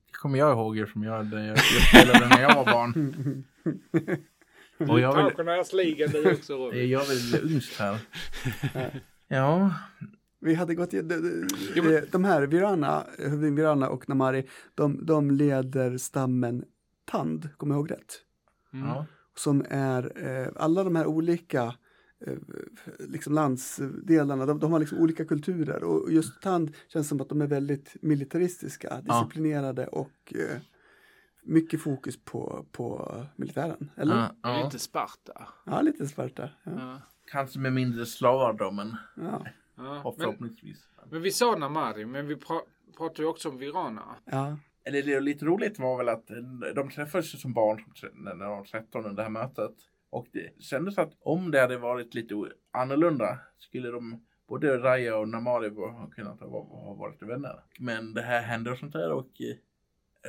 Det 0.05 0.11
kommer 0.17 0.39
jag 0.39 0.51
ihåg 0.51 0.77
eftersom 0.77 1.03
jag, 1.03 1.25
jag, 1.33 1.47
jag 1.47 1.59
spelade 1.59 2.27
när 2.29 2.41
jag 2.41 2.55
var 2.55 2.65
barn. 2.65 3.43
Och 4.89 4.99
jag 4.99 5.15
vill, 5.15 5.25
Pensionärsligan 5.25 6.15
är 6.15 6.33
också 6.33 6.53
Robin. 6.53 6.89
jag 6.89 7.05
väl 7.07 7.51
yngst 7.51 7.79
här. 7.79 7.99
Ja, 9.27 9.73
Vi 10.39 10.53
hade 10.55 10.75
gått, 10.75 10.91
de, 10.91 11.47
de, 12.11 12.23
här, 12.25 12.47
Virana, 12.47 13.05
hövding 13.19 13.55
Virana 13.55 13.89
och 13.89 14.09
Namari, 14.09 14.47
de, 14.75 15.05
de 15.05 15.31
leder 15.31 15.97
stammen 15.97 16.65
Tand, 17.05 17.49
kommer 17.57 17.75
jag 17.75 17.79
ihåg 17.79 17.91
rätt? 17.91 18.13
Mm. 18.73 18.87
ja. 18.87 19.05
Som 19.37 19.65
är, 19.69 20.27
eh, 20.27 20.47
alla 20.55 20.83
de 20.83 20.95
här 20.95 21.05
olika 21.05 21.63
eh, 22.27 22.33
liksom 22.99 23.33
landsdelarna, 23.33 24.45
de, 24.45 24.59
de 24.59 24.71
har 24.71 24.79
liksom 24.79 24.97
olika 24.97 25.25
kulturer 25.25 25.83
och 25.83 26.11
just 26.11 26.41
Tand 26.41 26.75
känns 26.87 27.07
som 27.07 27.21
att 27.21 27.29
de 27.29 27.41
är 27.41 27.47
väldigt 27.47 27.95
militaristiska, 28.01 29.01
disciplinerade 29.01 29.87
och 29.87 30.33
eh, 30.35 30.57
mycket 31.43 31.81
fokus 31.81 32.17
på, 32.23 32.65
på 32.71 33.15
militären, 33.35 33.91
eller? 33.95 34.15
Ja, 34.15 34.29
Ja, 34.41 34.49
Det 34.49 34.55
är 34.55 34.59
ja. 34.59 34.65
Lite 34.65 34.79
Sparta. 34.79 35.47
lite 35.81 36.07
Sparta. 36.07 36.49
Ja. 36.63 36.71
Ja. 36.77 37.01
Kanske 37.31 37.59
med 37.59 37.73
mindre 37.73 38.05
slavar 38.05 38.53
då, 38.53 38.71
men 38.71 38.95
Ja. 39.15 39.45
Ja. 39.77 40.01
och 40.03 40.15
Men, 40.17 40.23
förhoppningsvis. 40.25 40.87
men 41.11 41.21
vi 41.21 41.31
sa 41.31 41.55
Namari, 41.57 42.05
men 42.05 42.27
vi 42.27 42.35
pra 42.35 42.61
pratar 42.97 43.23
ju 43.23 43.29
också 43.29 43.49
om 43.49 43.57
Virana. 43.57 44.15
Ja, 44.25 44.57
eller 44.87 45.01
det 45.03 45.19
lite 45.19 45.45
roligt 45.45 45.79
var 45.79 45.97
väl 45.97 46.09
att 46.09 46.29
eh, 46.31 46.37
de 46.75 46.89
träffades 46.89 47.41
som 47.41 47.53
barn 47.53 47.81
när 48.13 48.35
de 48.35 48.49
var 48.49 48.63
13 48.63 49.05
under 49.05 49.15
det 49.17 49.23
här 49.23 49.29
mötet. 49.29 49.71
Och 50.09 50.27
det 50.31 50.61
kändes 50.63 50.97
att 50.97 51.13
om 51.19 51.51
det 51.51 51.59
hade 51.61 51.77
varit 51.77 52.13
lite 52.13 52.35
annorlunda 52.71 53.39
skulle 53.57 53.89
de 53.91 54.25
både 54.47 54.77
Raya 54.77 55.17
och 55.17 55.29
Namari 55.29 55.69
ha 55.69 56.09
kunnat 56.09 56.39
ha, 56.39 56.93
varit 56.99 57.21
vänner. 57.21 57.59
Men 57.79 58.13
det 58.13 58.21
här 58.21 58.41
händer 58.41 58.71
och 58.71 58.77
sånt 58.77 58.93
där 58.93 59.11
och, 59.11 59.31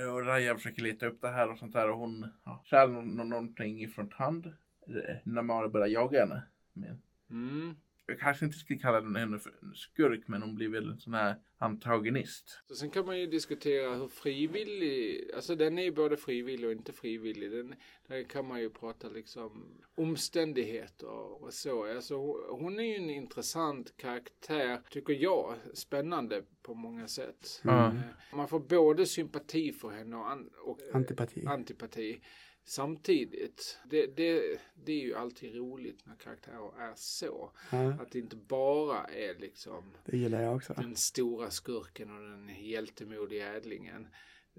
eh, 0.00 0.14
och 0.14 0.26
Raya 0.26 0.54
försöker 0.54 0.82
leta 0.82 1.06
upp 1.06 1.20
det 1.20 1.28
här 1.28 1.50
och 1.50 1.58
sånt 1.58 1.72
där 1.72 1.90
och 1.90 1.98
hon 1.98 2.26
ja, 2.44 2.62
stjäl 2.64 2.90
nå- 2.90 3.24
någonting 3.24 3.80
ifrån 3.82 4.10
hand. 4.12 4.46
Eh, 4.46 5.16
Namari 5.24 5.68
börjar 5.68 5.86
jaga 5.86 6.20
henne. 6.20 6.42
Men 6.72 7.02
Mm 7.30 7.74
jag 8.06 8.18
kanske 8.20 8.44
inte 8.44 8.58
skulle 8.58 8.78
kalla 8.78 9.18
henne 9.18 9.38
för 9.38 9.50
en 9.62 9.74
skurk 9.74 10.22
men 10.28 10.42
hon 10.42 10.54
blir 10.54 10.68
väl 10.68 10.90
en 10.90 10.98
sån 10.98 11.14
här 11.14 11.36
antagonist. 11.58 12.58
Så 12.68 12.74
sen 12.74 12.90
kan 12.90 13.06
man 13.06 13.20
ju 13.20 13.26
diskutera 13.26 13.94
hur 13.94 14.08
frivillig, 14.08 15.30
alltså 15.34 15.54
den 15.56 15.78
är 15.78 15.82
ju 15.82 15.92
både 15.92 16.16
frivillig 16.16 16.66
och 16.66 16.72
inte 16.72 16.92
frivillig. 16.92 17.50
Den, 17.50 17.74
där 18.08 18.22
kan 18.22 18.46
man 18.48 18.60
ju 18.60 18.70
prata 18.70 19.08
liksom 19.08 19.78
omständigheter 19.94 21.08
och 21.42 21.54
så. 21.54 21.84
Alltså 21.94 22.14
hon- 22.16 22.44
hon 22.60 22.78
är 22.80 22.84
ju 22.84 22.94
en 22.94 23.10
intressant 23.10 23.96
karaktär, 23.96 24.80
tycker 24.90 25.12
jag, 25.12 25.54
spännande 25.74 26.42
på 26.62 26.74
många 26.74 27.08
sätt. 27.08 27.60
Eh, 27.92 28.36
Man 28.36 28.48
får 28.48 28.60
både 28.60 29.06
sympati 29.06 29.72
för 29.72 29.90
henne 29.90 30.16
och, 30.16 30.30
an, 30.30 30.50
och 30.64 30.80
eh, 30.82 30.96
antipati. 30.96 31.46
antipati. 31.46 32.20
Samtidigt, 32.68 33.78
det, 33.90 34.06
det, 34.16 34.60
det 34.84 34.92
är 34.92 35.00
ju 35.00 35.14
alltid 35.14 35.54
roligt 35.54 36.06
när 36.06 36.14
karaktärer 36.16 36.80
är 36.90 36.92
så. 36.96 37.50
Ja, 37.72 37.92
Att 37.92 38.10
det 38.12 38.18
inte 38.18 38.36
bara 38.36 39.04
är 39.04 39.38
liksom 39.38 39.92
det 40.04 40.16
gillar 40.16 40.40
jag 40.42 40.56
också. 40.56 40.74
den 40.74 40.96
stora 40.96 41.50
skurken 41.50 42.10
och 42.16 42.22
den 42.30 42.48
hjältemodiga 42.64 43.54
ädlingen. 43.56 44.06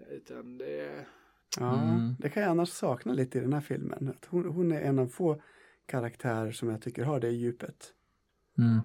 Utan 0.10 0.58
det... 0.58 1.06
Ja, 1.60 1.82
Mm. 1.84 2.16
det 2.20 2.30
kan 2.30 2.44
jag 2.44 2.50
annars 2.50 2.70
sakna 2.70 3.14
lite 3.14 3.38
i 3.38 3.42
den 3.42 3.54
här 3.54 3.62
filmen. 3.62 4.10
Att 4.10 4.26
hon, 4.26 4.46
hon 4.46 4.72
är 4.72 4.82
en 4.82 5.00
av 5.00 5.08
få 5.08 5.42
karaktärer 5.86 6.52
som 6.52 6.70
jag 6.70 6.82
tycker 6.82 7.04
har 7.04 7.20
det 7.20 7.30
djupet. 7.30 7.94
Mm. 8.58 8.80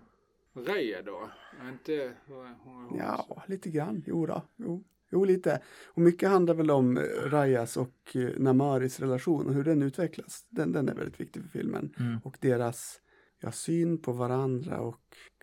Raya 0.67 1.03
då? 1.03 1.31
Är 1.61 1.69
inte... 1.69 2.15
Hon, 2.27 2.47
hon, 2.55 2.97
Ja, 2.99 3.43
lite 3.47 3.71
grann. 3.71 4.05
Jo 4.07 4.27
då. 4.27 4.43
Jo, 4.57 4.85
jo 5.13 5.25
lite. 5.25 5.63
Och 5.87 6.03
mycket 6.03 6.29
handlar 6.29 6.55
väl 6.55 6.71
om 6.71 6.97
eh, 6.97 7.03
Rayas 7.31 7.77
och 7.77 8.17
eh, 8.17 8.31
Namaris 8.39 9.01
relation 9.01 9.47
och 9.47 9.55
hur 9.55 9.65
den 9.65 9.83
utvecklas. 9.83 10.47
Den, 10.51 10.73
den 10.73 10.89
är 10.89 10.95
väldigt 10.95 11.21
viktig 11.21 11.43
för 11.43 11.49
filmen. 11.49 11.95
Mm. 11.99 12.19
Och 12.25 12.37
deras 12.41 13.01
ja, 13.41 13.53
syn 13.53 13.99
på 14.03 14.13
varandra 14.13 14.81
och 14.81 15.01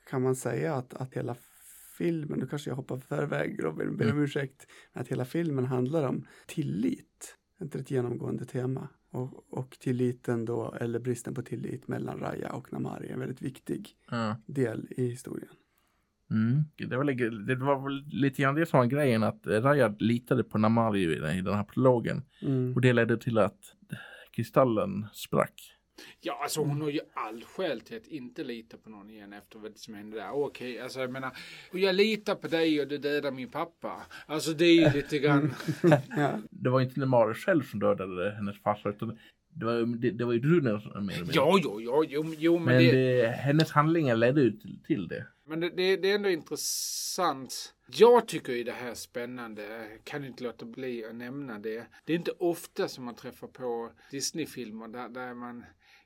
kan 0.09 0.21
man 0.21 0.35
säga 0.35 0.75
att, 0.75 0.93
att 0.93 1.13
hela 1.13 1.35
filmen, 1.97 2.39
nu 2.39 2.47
kanske 2.47 2.69
jag 2.69 2.75
hoppar 2.75 2.97
förväg 2.97 3.63
Robin, 3.63 3.97
ber 3.97 4.05
om 4.05 4.11
Mm. 4.11 4.23
ursäkt, 4.23 4.67
men 4.93 5.01
att 5.01 5.07
hela 5.07 5.25
filmen 5.25 5.65
handlar 5.65 6.07
om 6.07 6.25
tillit. 6.47 7.35
Inte 7.61 7.79
ett 7.79 7.91
genomgående 7.91 8.45
tema. 8.45 8.87
Och, 9.11 9.53
och 9.53 9.77
tilliten 9.79 10.45
då, 10.45 10.73
eller 10.79 10.99
bristen 10.99 11.33
på 11.35 11.41
tillit 11.41 11.87
mellan 11.87 12.19
Raya 12.19 12.51
och 12.53 12.73
Namari 12.73 13.07
är 13.07 13.13
en 13.13 13.19
väldigt 13.19 13.41
viktig 13.41 13.89
Ja. 14.11 14.35
del 14.45 14.87
i 14.97 15.05
historien. 15.07 15.49
Mm. 16.31 16.63
Det, 16.77 16.97
var, 16.97 17.03
väl- 17.03 17.45
det 17.45 17.55
var 17.55 17.89
lite 18.15 18.41
grann 18.41 18.55
det 18.55 18.65
som 18.65 18.79
var 18.79 18.85
grejen 18.85 19.23
att 19.23 19.47
Raya 19.47 19.95
litade 19.99 20.43
på 20.43 20.57
Namari 20.57 21.03
i 21.03 21.41
den 21.41 21.53
här 21.53 21.63
prologen. 21.63 22.21
Mm. 22.41 22.73
Och 22.75 22.81
det 22.81 22.93
ledde 22.93 23.17
till 23.17 23.37
att 23.37 23.75
kristallen 24.31 25.05
sprack. 25.13 25.75
Ja, 26.21 26.39
alltså 26.43 26.61
hon 26.61 26.81
har 26.81 26.89
ju 26.89 26.99
all 27.13 27.43
skäl 27.43 27.81
till 27.81 27.97
att 27.97 28.07
inte 28.07 28.43
lita 28.43 28.77
på 28.77 28.89
någon 28.89 29.09
igen 29.09 29.33
efter 29.33 29.59
vad 29.59 29.77
som 29.77 29.93
hände 29.93 30.17
där. 30.17 30.31
Okej, 30.31 30.79
alltså 30.79 30.99
jag 30.99 31.11
menar, 31.11 31.31
och 31.71 31.79
jag 31.79 31.95
litar 31.95 32.35
på 32.35 32.47
dig 32.47 32.81
och 32.81 32.87
du 32.87 32.97
dödar 32.97 33.31
min 33.31 33.49
pappa. 33.49 34.05
Alltså 34.25 34.53
det 34.53 34.65
är 34.65 34.73
ju 34.73 34.97
lite 35.01 35.19
grann... 35.19 35.53
Ja. 36.17 36.39
Det 36.49 36.69
var 36.69 36.81
inte 36.81 36.99
Namari 36.99 37.33
själv 37.33 37.63
som 37.63 37.79
dödade 37.79 38.31
hennes 38.31 38.61
farsa 38.61 38.89
utan 38.89 39.17
det 39.53 39.65
var, 39.65 39.97
det, 39.97 40.11
det 40.11 40.25
var 40.25 40.33
ju 40.33 40.39
drunen 40.39 40.81
som 40.81 41.05
mer 41.05 41.13
eller 41.13 41.25
mindre. 41.25 41.35
Ja, 41.35 41.59
jo, 41.63 41.81
jo, 41.81 42.05
jo, 42.09 42.35
jo 42.37 42.59
men, 42.59 42.65
Men 42.65 42.77
det... 42.77 43.21
det, 43.21 43.27
hennes 43.27 43.71
handlingar 43.71 44.15
ledde 44.15 44.41
ju 44.41 44.51
till, 44.51 44.79
till 44.87 45.07
det. 45.07 45.25
Men 45.49 45.59
det, 45.59 45.69
det, 45.69 45.97
det 45.97 46.11
är 46.11 46.15
ändå 46.15 46.29
intressant. 46.29 47.73
Jag 47.87 48.27
tycker 48.27 48.53
ju 48.53 48.63
det 48.63 48.71
här 48.71 48.91
är 48.91 48.95
spännande. 48.95 49.89
Kan 50.03 50.25
inte 50.25 50.43
låta 50.43 50.65
bli 50.65 51.05
att 51.05 51.15
nämna 51.15 51.59
det. 51.59 51.87
Det 52.05 52.13
är 52.13 52.17
inte 52.17 52.31
ofta 52.31 52.87
som 52.87 53.05
man 53.05 53.15
träffar 53.15 53.47
på 53.47 53.91
Disney-filmer 54.11 54.87
där, 54.87 55.09
där 55.09 55.33
man 55.33 55.65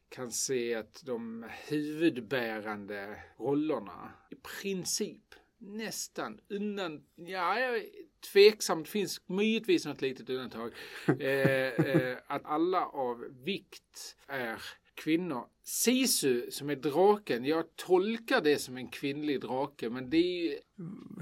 kan 0.09 0.31
se 0.31 0.75
att 0.75 1.03
de 1.05 1.45
huvudbärande 1.67 3.23
rollerna 3.37 4.11
i 4.31 4.35
princip 4.35 5.35
nästan 5.57 6.39
undan, 6.49 7.03
ja, 7.15 7.59
jag 7.59 7.77
är 7.77 7.85
tveksam, 8.31 8.83
det 8.83 8.89
finns 8.89 9.21
möjligtvis 9.29 9.85
något 9.85 10.01
litet 10.01 10.29
undantag, 10.29 10.73
eh, 11.19 11.67
eh, 11.67 12.17
att 12.27 12.45
alla 12.45 12.85
av 12.85 13.25
vikt 13.43 14.15
är 14.27 14.61
kvinnor. 14.95 15.45
Sisu 15.63 16.51
som 16.51 16.69
är 16.69 16.75
draken, 16.75 17.45
jag 17.45 17.75
tolkar 17.75 18.41
det 18.41 18.57
som 18.57 18.77
en 18.77 18.87
kvinnlig 18.87 19.41
drake, 19.41 19.89
men 19.89 20.09
det 20.09 20.17
är 20.17 20.43
ju, 20.43 20.57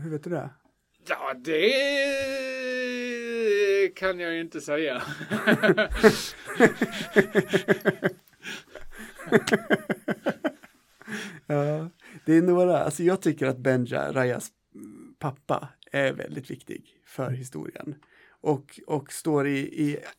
Hur 0.04 0.10
vet 0.10 0.24
du 0.24 0.30
det? 0.30 0.50
ja 1.08 1.34
det 1.34 1.72
kan 3.96 4.20
jag 4.20 4.34
ju 4.34 4.42
inte 4.42 4.62
säga. 4.62 5.01
Ja, 11.48 11.90
det 12.25 12.38
är 12.38 12.42
några, 12.42 12.84
alltså 12.84 13.04
jag 13.04 13.22
tycker 13.22 13.46
att 13.48 13.58
Benja, 13.58 14.12
Rayas 14.12 14.51
mm, 14.75 15.16
pappa, 15.20 15.70
är 15.92 16.13
väldigt 16.13 16.51
viktig 16.51 16.86
för 17.06 17.30
historien. 17.32 17.96
Och, 18.42 18.80
och 18.88 19.13
står 19.13 19.48
i, 19.48 19.60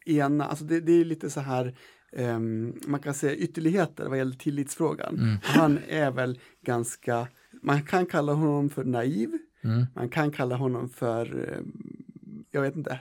i 0.04 0.18
ena, 0.18 0.44
alltså 0.44 0.64
det, 0.64 0.80
det 0.80 0.92
är 0.92 1.04
lite 1.04 1.30
så 1.30 1.40
här, 1.40 1.78
ehm, 2.16 2.74
man 2.86 3.00
kan 3.00 3.14
säga 3.14 3.36
ytterligheter 3.36 4.08
vad 4.08 4.18
gäller 4.18 4.36
tillitsfrågan. 4.36 5.38
Han 5.42 5.78
är 5.88 6.10
väl 6.10 6.40
ganska, 6.64 7.28
man 7.62 7.82
kan 7.82 8.06
kalla 8.06 8.32
honom 8.32 8.70
för 8.70 8.84
naiv, 8.84 9.38
Mm. 9.64 9.86
man 9.94 10.08
kan 10.08 10.30
kalla 10.30 10.56
honom 10.56 10.88
för, 10.88 11.48
ehm, 11.48 11.72
jag 12.50 12.62
vet 12.62 12.76
inte, 12.76 12.98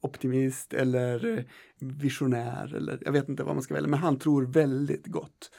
optimist 0.00 0.72
eller 0.72 1.44
visionär 1.78 2.74
eller 2.74 2.98
jag 3.00 3.12
vet 3.12 3.28
inte 3.28 3.42
vad 3.42 3.54
man 3.54 3.62
ska 3.62 3.74
välja, 3.74 3.88
men 3.90 3.98
han 4.00 4.18
tror 4.18 4.42
väldigt 4.46 5.06
gott 5.06 5.50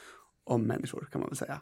om 0.44 0.62
människor 0.62 1.08
kan 1.12 1.20
man 1.20 1.30
väl 1.30 1.36
säga. 1.36 1.60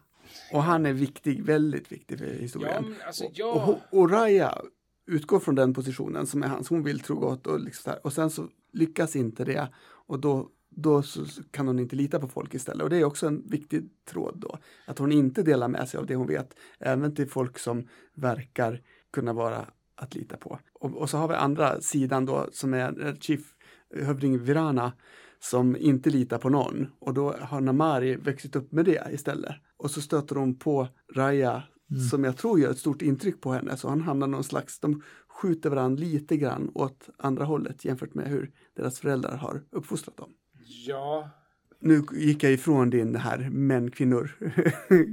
Och 0.52 0.62
han 0.62 0.86
är 0.86 0.92
viktig, 0.92 1.44
väldigt 1.44 1.92
viktig 1.92 2.18
för 2.18 2.26
historien. 2.26 2.94
Ja, 3.00 3.06
alltså, 3.06 3.24
och, 3.24 3.30
ja. 3.34 3.78
och, 3.90 3.98
och 4.00 4.10
Raya 4.10 4.58
utgår 5.06 5.40
från 5.40 5.54
den 5.54 5.74
positionen 5.74 6.26
som 6.26 6.42
är 6.42 6.48
hans, 6.48 6.68
hon 6.68 6.82
vill 6.82 7.00
tro 7.00 7.16
gott 7.16 7.46
och, 7.46 7.60
liksom 7.60 7.92
och 8.04 8.12
sen 8.12 8.30
så 8.30 8.48
lyckas 8.72 9.16
inte 9.16 9.44
det 9.44 9.68
och 10.06 10.20
då, 10.20 10.48
då 10.76 11.02
kan 11.50 11.66
hon 11.66 11.78
inte 11.78 11.96
lita 11.96 12.20
på 12.20 12.28
folk 12.28 12.54
istället. 12.54 12.82
Och 12.82 12.90
det 12.90 12.96
är 12.96 13.04
också 13.04 13.26
en 13.26 13.42
viktig 13.48 13.88
tråd 14.04 14.34
då, 14.36 14.58
att 14.86 14.98
hon 14.98 15.12
inte 15.12 15.42
delar 15.42 15.68
med 15.68 15.88
sig 15.88 15.98
av 15.98 16.06
det 16.06 16.14
hon 16.14 16.26
vet, 16.26 16.54
även 16.78 17.14
till 17.14 17.28
folk 17.28 17.58
som 17.58 17.88
verkar 18.14 18.82
kunna 19.12 19.32
vara 19.32 19.66
att 19.94 20.14
lita 20.14 20.36
på. 20.36 20.58
Och, 20.72 20.94
och 20.94 21.10
så 21.10 21.18
har 21.18 21.28
vi 21.28 21.34
andra 21.34 21.80
sidan 21.80 22.26
då 22.26 22.48
som 22.52 22.74
är 22.74 23.16
Chief 23.20 23.54
hövding 23.94 24.38
Virana 24.38 24.92
som 25.38 25.76
inte 25.76 26.10
litar 26.10 26.38
på 26.38 26.48
någon 26.48 26.86
och 26.98 27.14
då 27.14 27.32
har 27.40 27.60
Namari 27.60 28.16
växt 28.16 28.56
upp 28.56 28.72
med 28.72 28.84
det 28.84 29.08
istället. 29.12 29.54
Och 29.76 29.90
så 29.90 30.00
stöter 30.00 30.36
hon 30.36 30.58
på 30.58 30.88
Raya 31.14 31.62
som 32.10 32.24
jag 32.24 32.36
tror 32.36 32.60
gör 32.60 32.70
ett 32.70 32.78
stort 32.78 33.02
intryck 33.02 33.40
på 33.40 33.52
henne 33.52 33.76
så 33.76 33.88
han 33.88 34.00
hamnar 34.00 34.26
någon 34.26 34.44
slags, 34.44 34.80
de 34.80 35.02
skjuter 35.28 35.70
varandra 35.70 36.00
lite 36.00 36.36
grann 36.36 36.70
åt 36.74 37.08
andra 37.18 37.44
hållet 37.44 37.84
jämfört 37.84 38.14
med 38.14 38.28
hur 38.28 38.50
deras 38.76 39.00
föräldrar 39.00 39.36
har 39.36 39.62
uppfostrat 39.70 40.16
dem. 40.16 40.30
Ja, 40.66 41.30
Nu 41.78 42.02
gick 42.12 42.42
jag 42.42 42.52
ifrån 42.52 42.90
din 42.90 43.16
här 43.16 43.50
män, 43.50 43.90
kvinnor 43.90 44.30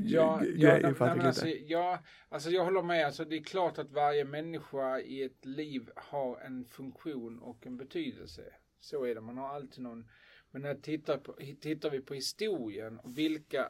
Ja, 0.06 0.42
ja, 0.56 0.80
nej, 0.82 0.94
nej, 1.00 1.20
alltså, 1.20 1.48
ja, 1.48 2.00
alltså 2.30 2.50
jag 2.50 2.66
håller 2.66 2.82
med. 2.82 3.06
Alltså, 3.06 3.26
det 3.26 3.36
är 3.36 3.44
klart 3.44 3.78
att 3.78 3.92
varje 3.92 4.26
människa 4.26 5.00
i 5.00 5.24
ett 5.24 5.46
liv 5.46 5.90
har 5.96 6.40
en 6.40 6.66
funktion 6.66 7.40
och 7.40 7.68
en 7.68 7.78
betydelse. 7.78 8.42
Så 8.80 9.04
är 9.04 9.16
det, 9.16 9.22
man 9.22 9.38
har 9.38 9.50
alltid 9.50 9.84
någon. 9.84 10.06
Men 10.52 10.62
när 10.62 10.76
tittar, 10.76 11.18
på, 11.18 11.36
tittar 11.62 11.90
vi 11.90 12.02
på 12.02 12.14
historien, 12.14 13.00
vilka, 13.04 13.70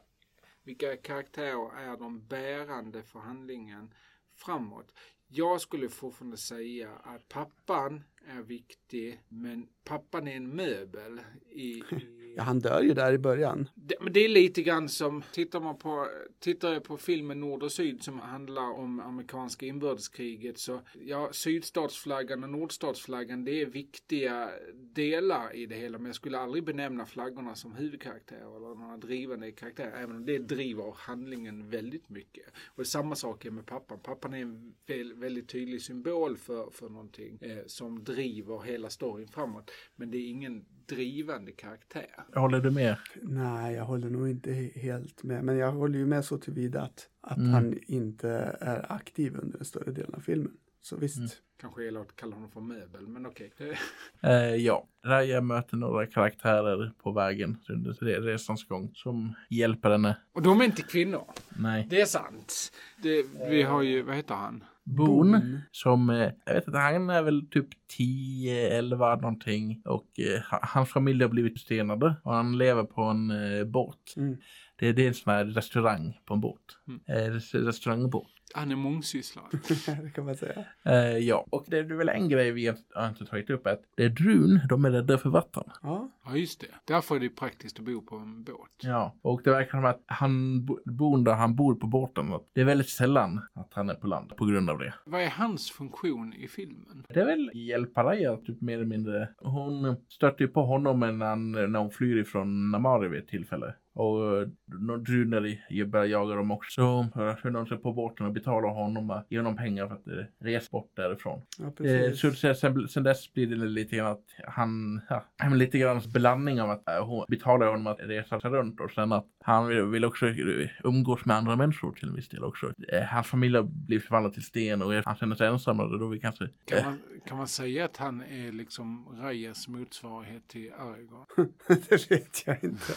vilka 0.64 0.98
karaktärer 0.98 1.92
är 1.92 1.98
de 1.98 2.28
bärande 2.28 3.04
för 3.04 3.20
handlingen 3.20 3.94
framåt? 4.36 4.94
Jag 5.28 5.62
skulle 5.62 5.90
fortfarande 5.90 6.38
säga 6.38 6.90
att 7.04 7.30
pappan 7.30 8.04
är 8.28 8.42
viktig, 8.42 9.22
men 9.30 9.68
pappan 9.84 10.28
är 10.28 10.36
en 10.36 10.56
möbel 10.56 11.22
i, 11.50 11.62
i 11.62 11.84
Ja, 12.36 12.44
han 12.44 12.60
dör 12.60 12.82
ju 12.82 12.94
där 12.94 13.14
i 13.14 13.18
början. 13.18 13.70
det, 13.76 13.96
men 14.02 14.14
det 14.14 14.20
är 14.20 14.30
lite 14.30 14.62
grann 14.64 14.90
som, 14.90 15.24
tittar 15.32 15.60
man 15.60 15.78
på, 15.78 16.08
tittar 16.40 16.74
jag 16.74 16.84
på 16.84 16.98
filmen 16.98 17.40
Nord 17.40 17.64
och 17.64 17.72
Syd 17.72 18.04
som 18.04 18.20
handlar 18.20 18.72
om 18.72 19.00
amerikanska 19.00 19.66
inbördeskriget 19.66 20.58
så, 20.58 20.82
ja, 21.06 21.30
sydstatsflaggan 21.32 22.44
och 22.44 22.50
nordstatsflaggan 22.50 23.46
det 23.46 23.62
är 23.62 23.66
viktiga 23.66 24.50
delar 24.74 25.56
i 25.56 25.66
det 25.66 25.76
hela 25.76 25.98
men 25.98 26.06
jag 26.06 26.16
skulle 26.16 26.40
aldrig 26.40 26.64
benämna 26.64 27.06
flaggorna 27.06 27.56
som 27.56 27.76
huvudkaraktärer 27.76 28.56
eller 28.56 28.76
några 28.76 28.98
drivande 28.98 29.52
karaktärer 29.52 30.04
även 30.04 30.16
om 30.16 30.26
det 30.26 30.38
driver 30.38 30.96
handlingen 30.98 31.70
väldigt 31.70 32.10
mycket. 32.10 32.46
Och 32.66 32.88
samma 32.88 33.16
sak 33.16 33.46
är 33.46 33.52
med 33.52 33.66
pappan. 33.66 34.00
Pappan 34.04 34.34
är 34.34 34.42
en 34.42 34.74
väl, 34.88 35.14
väldigt 35.14 35.50
tydlig 35.50 35.82
symbol 35.82 36.38
för, 36.38 36.70
för 36.70 36.90
någonting 36.90 37.40
eh, 37.42 37.66
som 37.66 38.04
driver 38.16 38.62
hela 38.62 38.90
storyn 38.90 39.28
framåt. 39.28 39.72
Men 39.96 40.12
det 40.12 40.18
är 40.18 40.30
ingen 40.30 40.66
drivande 40.86 41.52
karaktär. 41.52 42.08
Håller 42.36 42.60
du 42.60 42.72
med? 42.72 42.96
Nej, 43.22 43.76
jag 43.76 43.84
håller 43.86 44.10
nog 44.10 44.30
inte 44.30 44.50
he- 44.50 44.80
helt 44.80 45.24
med. 45.24 45.44
Men 45.44 45.58
jag 45.58 45.72
håller 45.72 46.00
ju 46.00 46.06
med 46.06 46.26
så 46.26 46.38
tillvida 46.38 46.82
att, 46.82 47.10
att 47.22 47.38
Mm. 47.38 47.50
han 47.54 47.80
inte 47.88 48.30
är 48.62 48.92
aktiv 48.92 49.36
under 49.36 49.60
en 49.60 49.66
större 49.66 49.92
delen 49.92 50.14
av 50.16 50.20
filmen. 50.20 50.52
Så 50.82 50.98
visst. 50.98 51.18
Mm. 51.18 51.30
Kanske 51.62 51.84
elakt 51.88 52.10
att 52.10 52.16
kalla 52.16 52.36
honom 52.36 52.52
för 52.52 52.62
möbel, 52.62 53.08
men 53.08 53.26
okej. 53.26 53.54
Eh, 53.58 53.78
Eh, 54.32 54.56
ja, 54.56 54.88
Raya 55.06 55.42
möter 55.42 55.78
några 55.78 56.06
karaktärer 56.06 56.92
på 57.04 57.12
vägen 57.12 57.58
under 57.70 57.92
re- 57.94 58.22
resans 58.22 58.68
gång 58.68 58.92
som 58.94 59.34
hjälper 59.50 59.90
henne. 59.90 60.18
Och 60.34 60.42
de 60.42 60.62
är 60.62 60.66
inte 60.66 60.82
kvinnor. 60.82 61.24
Nej. 61.60 61.88
Det 61.90 62.02
är 62.02 62.06
sant. 62.06 62.72
Det, 63.04 63.26
vi 63.50 63.62
har 63.62 63.82
ju, 63.82 64.02
vad 64.02 64.16
heter 64.16 64.36
han? 64.36 64.64
Boone. 64.84 65.62
som, 65.72 66.10
eh, 66.10 66.30
jag 66.46 66.54
vet 66.54 66.68
inte, 66.68 66.80
han 66.80 67.10
är 67.10 67.22
väl 67.22 67.48
typ 67.50 67.68
10, 67.98 68.78
11 68.78 69.16
någonting 69.16 69.82
och 69.86 70.20
eh, 70.20 70.42
ha- 70.52 70.60
hans 70.64 70.90
familj 70.90 71.24
har 71.24 71.30
blivit 71.30 71.60
stenade 71.60 72.16
och 72.24 72.34
han 72.34 72.58
lever 72.58 72.84
på 72.84 73.02
en 73.02 73.32
eh, 73.32 73.64
båt. 73.66 74.14
Mm. 74.18 74.38
Det, 74.80 74.92
det 74.94 75.04
är 75.04 75.08
en 75.08 75.14
sån 75.14 75.34
här 75.34 75.46
restaurang 75.46 76.18
på 76.26 76.34
en 76.34 76.42
båt. 76.42 76.62
Mm. 76.88 77.00
Eh, 77.08 77.34
res- 77.34 77.54
restaurangbåt. 77.56 78.28
Han 78.56 78.72
är 78.72 78.76
mångsysslare. 78.76 79.46
det 80.04 80.10
kan 80.16 80.26
man 80.26 80.36
säga. 80.36 80.66
Eh, 80.86 81.18
ja, 81.18 81.46
och 81.50 81.66
det 81.68 81.78
är 81.78 81.84
väl 81.84 82.10
en 82.10 82.30
grej 82.30 82.52
vi 82.52 82.74
har 82.96 83.10
inte 83.10 83.26
tagit 83.26 83.50
upp 83.50 83.68
att 83.68 83.82
det 83.98 84.04
är 84.04 84.10
drun, 84.10 84.60
de 84.70 84.86
är 84.86 84.92
rädda 84.92 85.18
för 85.18 85.30
vatten. 85.30 85.64
Ja, 85.82 86.12
Ja, 86.26 86.36
just 86.38 86.60
det. 86.62 86.68
Därför 86.86 87.16
är 87.16 87.20
det 87.20 87.30
praktiskt 87.30 87.80
att 87.80 87.86
bo 87.86 88.02
på 88.02 88.16
en 88.16 88.44
båt. 88.44 88.58
Ja, 88.82 89.16
och 89.22 89.42
det 89.44 89.52
verkar 89.52 89.72
som 89.72 89.86
att 89.86 90.04
han 90.06 90.66
bo- 90.66 90.80
bor 90.86 91.18
där 91.26 91.34
han 91.34 91.56
bor 91.56 91.76
på 91.76 91.88
båten. 91.88 92.32
Det 92.54 92.62
är 92.62 92.66
väldigt 92.66 92.90
sällan 92.90 93.42
att 93.54 93.74
han 93.74 93.90
är 93.90 93.94
på 93.96 94.08
land 94.08 94.36
på 94.38 94.46
grund 94.46 94.70
av 94.70 94.78
det. 94.78 94.94
Vad 95.06 95.22
är 95.22 95.30
hans 95.30 95.72
funktion 95.72 96.34
i 96.34 96.48
filmen? 96.48 97.06
Det 97.10 97.20
är 97.20 97.26
väl 97.26 97.52
hjälpa 97.54 98.04
Raya, 98.04 98.38
typ 98.38 98.62
mer 98.62 98.74
eller 98.76 98.86
mindre. 98.86 99.30
Hon 99.38 99.96
stöter 100.10 100.42
ju 100.42 100.48
på 100.48 100.62
honom 100.66 101.00
när, 101.00 101.26
han, 101.26 101.52
när 101.52 101.80
hon 101.80 101.92
flyr 101.92 102.18
ifrån 102.18 102.72
Namari 102.72 103.08
vid 103.08 103.20
ett 103.20 103.28
tillfälle. 103.28 103.74
Och 103.94 104.38
eh, 104.42 104.48
några 104.66 105.00
drunor 105.00 105.46
i- 105.70 105.86
börjar 105.86 106.06
jaga 106.06 106.36
dem 106.36 106.52
också. 106.52 106.82
Så 106.82 107.08
hör 107.16 107.52
de 107.52 107.66
sig 107.68 107.78
på 107.78 107.94
båten 107.94 108.26
och 108.26 108.32
betalar 108.32 108.70
honom 108.70 109.10
och 109.10 109.24
ger 109.30 109.38
honom 109.40 109.58
pengar 109.58 109.88
för 109.88 109.96
att 109.96 110.08
eh, 110.08 110.26
resa 110.40 110.68
bort 110.72 110.92
därifrån. 110.96 111.42
ja 111.58 111.86
Eh, 111.86 112.14
så 112.14 112.32
sen, 112.32 112.88
sen, 112.88 113.04
dess 113.04 113.34
blir 113.34 113.48
det 113.48 113.56
lite 113.56 113.96
grann 113.96 114.12
att 114.12 114.26
han, 114.48 115.02
ja, 115.10 115.50
lite 115.56 115.78
grann 115.80 116.02
blandning 116.14 116.62
av 116.62 116.70
att 116.70 116.90
eh, 116.90 117.06
hon 117.06 117.26
betalar 117.30 117.68
honom 117.68 117.88
att 117.88 118.00
resa 118.00 118.40
sig 118.40 118.50
runt 118.50 118.80
och 118.80 118.92
sen 118.92 119.12
att 119.12 119.28
han 119.44 119.68
vill, 119.68 119.82
vill 119.84 120.06
också 120.06 120.28
eh, 120.28 120.70
umgås 120.84 121.26
med 121.26 121.36
andra 121.38 121.56
människor 121.56 121.92
till 121.92 122.10
en 122.10 122.16
viss 122.16 122.30
del 122.30 122.44
också. 122.44 122.74
Eh, 122.88 123.04
hans 123.04 123.28
familj 123.28 123.56
har 123.56 123.64
blivit 123.64 124.06
förvandlad 124.06 124.34
till 124.34 124.44
sten 124.44 124.82
och 124.82 124.94
han 125.06 125.16
känner 125.16 125.36
sig 125.36 125.48
ensam 125.48 125.80
och 125.80 126.00
då 126.00 126.08
vill 126.08 126.22
kanske... 126.22 126.50
Kan 126.66 126.78
Eh, 126.78 126.86
man, 126.86 127.00
kan 127.28 127.38
man 127.38 127.48
säga 127.48 127.86
att 127.86 127.98
han 127.98 128.22
är 128.22 128.52
liksom 128.52 129.08
Rayas 129.22 129.68
motsvarighet 129.68 130.48
till 130.48 130.72
Aragorn? 130.74 131.26
det 131.90 132.12
vet 132.12 132.44
jag 132.48 132.64
inte. 132.64 132.94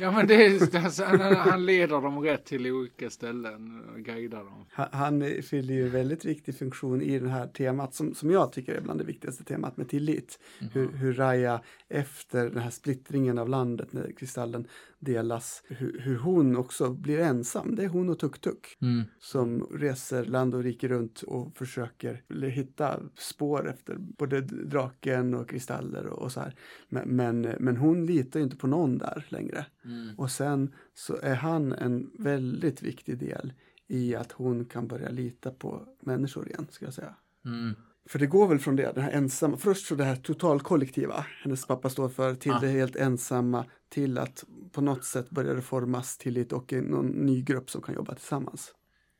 Ja, 0.00 0.10
men 0.10 0.25
det 0.26 0.46
är, 0.46 0.84
alltså, 0.84 1.04
han, 1.04 1.20
han 1.20 1.66
leder 1.66 2.00
dem 2.00 2.18
rätt 2.18 2.44
till 2.44 2.70
olika 2.70 3.10
ställen 3.10 3.82
och 3.94 4.00
guidar 4.00 4.44
dem. 4.44 4.66
Han, 4.70 4.88
han 4.92 5.42
fyller 5.42 5.74
ju 5.74 5.88
väldigt 5.88 6.24
viktig 6.24 6.58
funktion 6.58 7.02
i 7.02 7.18
det 7.18 7.28
här 7.28 7.46
temat 7.46 7.94
som, 7.94 8.14
som 8.14 8.30
jag 8.30 8.52
tycker 8.52 8.74
är 8.74 8.80
bland 8.80 9.00
det 9.00 9.04
viktigaste 9.04 9.44
temat 9.44 9.76
med 9.76 9.88
tillit. 9.88 10.38
Hur, 10.72 10.92
hur 10.92 11.12
Raya 11.12 11.60
efter 11.88 12.50
den 12.50 12.58
här 12.58 12.70
splittringen 12.70 13.38
av 13.38 13.48
landet 13.48 13.92
när 13.92 14.12
kristallen 14.12 14.66
delas, 14.98 15.62
hur, 15.68 16.00
hur 16.00 16.16
hon 16.18 16.56
också 16.56 16.90
blir 16.90 17.18
ensam. 17.18 17.74
Det 17.74 17.84
är 17.84 17.88
hon 17.88 18.08
och 18.08 18.18
Tuk 18.18 18.40
Tuk 18.40 18.76
mm, 18.80 19.02
som 19.18 19.66
reser 19.72 20.24
land 20.24 20.54
och 20.54 20.62
rike 20.62 20.88
runt 20.88 21.22
och 21.22 21.56
försöker 21.56 22.22
hitta 22.48 23.00
spår 23.18 23.68
efter 23.70 23.96
både 23.98 24.40
draken 24.40 25.34
och 25.34 25.48
kristaller 25.50 26.06
och, 26.06 26.18
och 26.22 26.32
så 26.32 26.40
här. 26.40 26.54
Men, 26.88 27.08
men, 27.08 27.40
men 27.40 27.76
hon 27.76 28.06
litar 28.06 28.40
ju 28.40 28.44
inte 28.44 28.56
på 28.56 28.66
någon 28.66 28.98
där 28.98 29.26
längre. 29.28 29.66
mm, 29.84 30.14
Och 30.18 30.30
sen 30.30 30.74
så 30.94 31.16
är 31.22 31.34
han 31.34 31.72
en 31.72 32.10
väldigt 32.18 32.82
viktig 32.82 33.18
del 33.18 33.52
i 33.88 34.14
att 34.14 34.32
hon 34.32 34.64
kan 34.64 34.88
börja 34.88 35.08
lita 35.08 35.50
på 35.50 35.82
människor 36.02 36.48
igen, 36.48 36.66
ska 36.70 36.84
jag 36.84 36.94
säga. 36.94 37.14
mm, 37.44 37.74
För 38.08 38.18
det 38.18 38.26
går 38.26 38.48
väl 38.48 38.58
från 38.58 38.76
det, 38.76 38.92
det 38.94 39.00
här 39.00 39.10
ensamma, 39.10 39.56
först 39.56 39.86
så 39.86 39.94
det 39.94 40.04
här 40.04 40.16
totalkollektiva, 40.16 41.26
hennes 41.42 41.66
pappa 41.66 41.90
står 41.90 42.08
för, 42.08 42.34
till 42.34 42.52
Ah. 42.52 42.58
det 42.60 42.68
helt 42.68 42.96
ensamma, 42.96 43.64
till 43.88 44.18
att 44.18 44.44
på 44.76 44.82
något 44.82 45.04
sätt 45.04 45.30
börja 45.30 45.54
det 45.54 45.62
formas 45.62 46.18
tillit 46.18 46.52
och 46.52 46.72
en, 46.72 46.84
någon 46.84 47.06
ny 47.06 47.42
grupp 47.42 47.70
som 47.70 47.82
kan 47.82 47.94
jobba 47.94 48.14
tillsammans. 48.14 48.74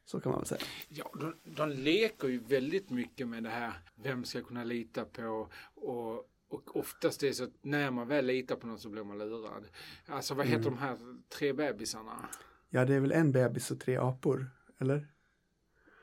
Så 0.04 0.20
kan 0.20 0.30
man 0.32 0.40
väl 0.40 0.46
säga. 0.46 0.60
Ja, 0.88 1.10
de, 1.20 1.34
de 1.56 1.70
leker 1.70 2.28
ju 2.28 2.38
väldigt 2.38 2.90
mycket 2.90 3.28
med 3.28 3.42
det 3.42 3.48
här, 3.50 3.72
vem 3.94 4.24
ska 4.24 4.42
kunna 4.42 4.64
lita 4.64 5.04
på 5.04 5.48
och 5.74 6.32
och 6.48 6.76
oftast 6.76 7.22
är 7.22 7.26
det 7.26 7.34
så 7.34 7.44
att 7.44 7.54
när 7.62 7.90
man 7.90 8.08
väl 8.08 8.26
litar 8.26 8.56
på 8.56 8.66
någon 8.66 8.78
så 8.78 8.88
blir 8.88 9.04
man 9.04 9.18
lurad. 9.18 9.66
Alltså 10.06 10.34
vad 10.34 10.46
heter 10.46 10.64
de 10.64 10.78
här 10.78 10.98
tre 11.28 11.52
bebisarna? 11.52 12.28
Ja, 12.68 12.84
det 12.84 12.94
är 12.94 13.00
väl 13.00 13.12
en 13.12 13.32
bebis 13.32 13.70
och 13.70 13.80
tre 13.80 13.96
apor, 13.96 14.50
eller? 14.78 15.08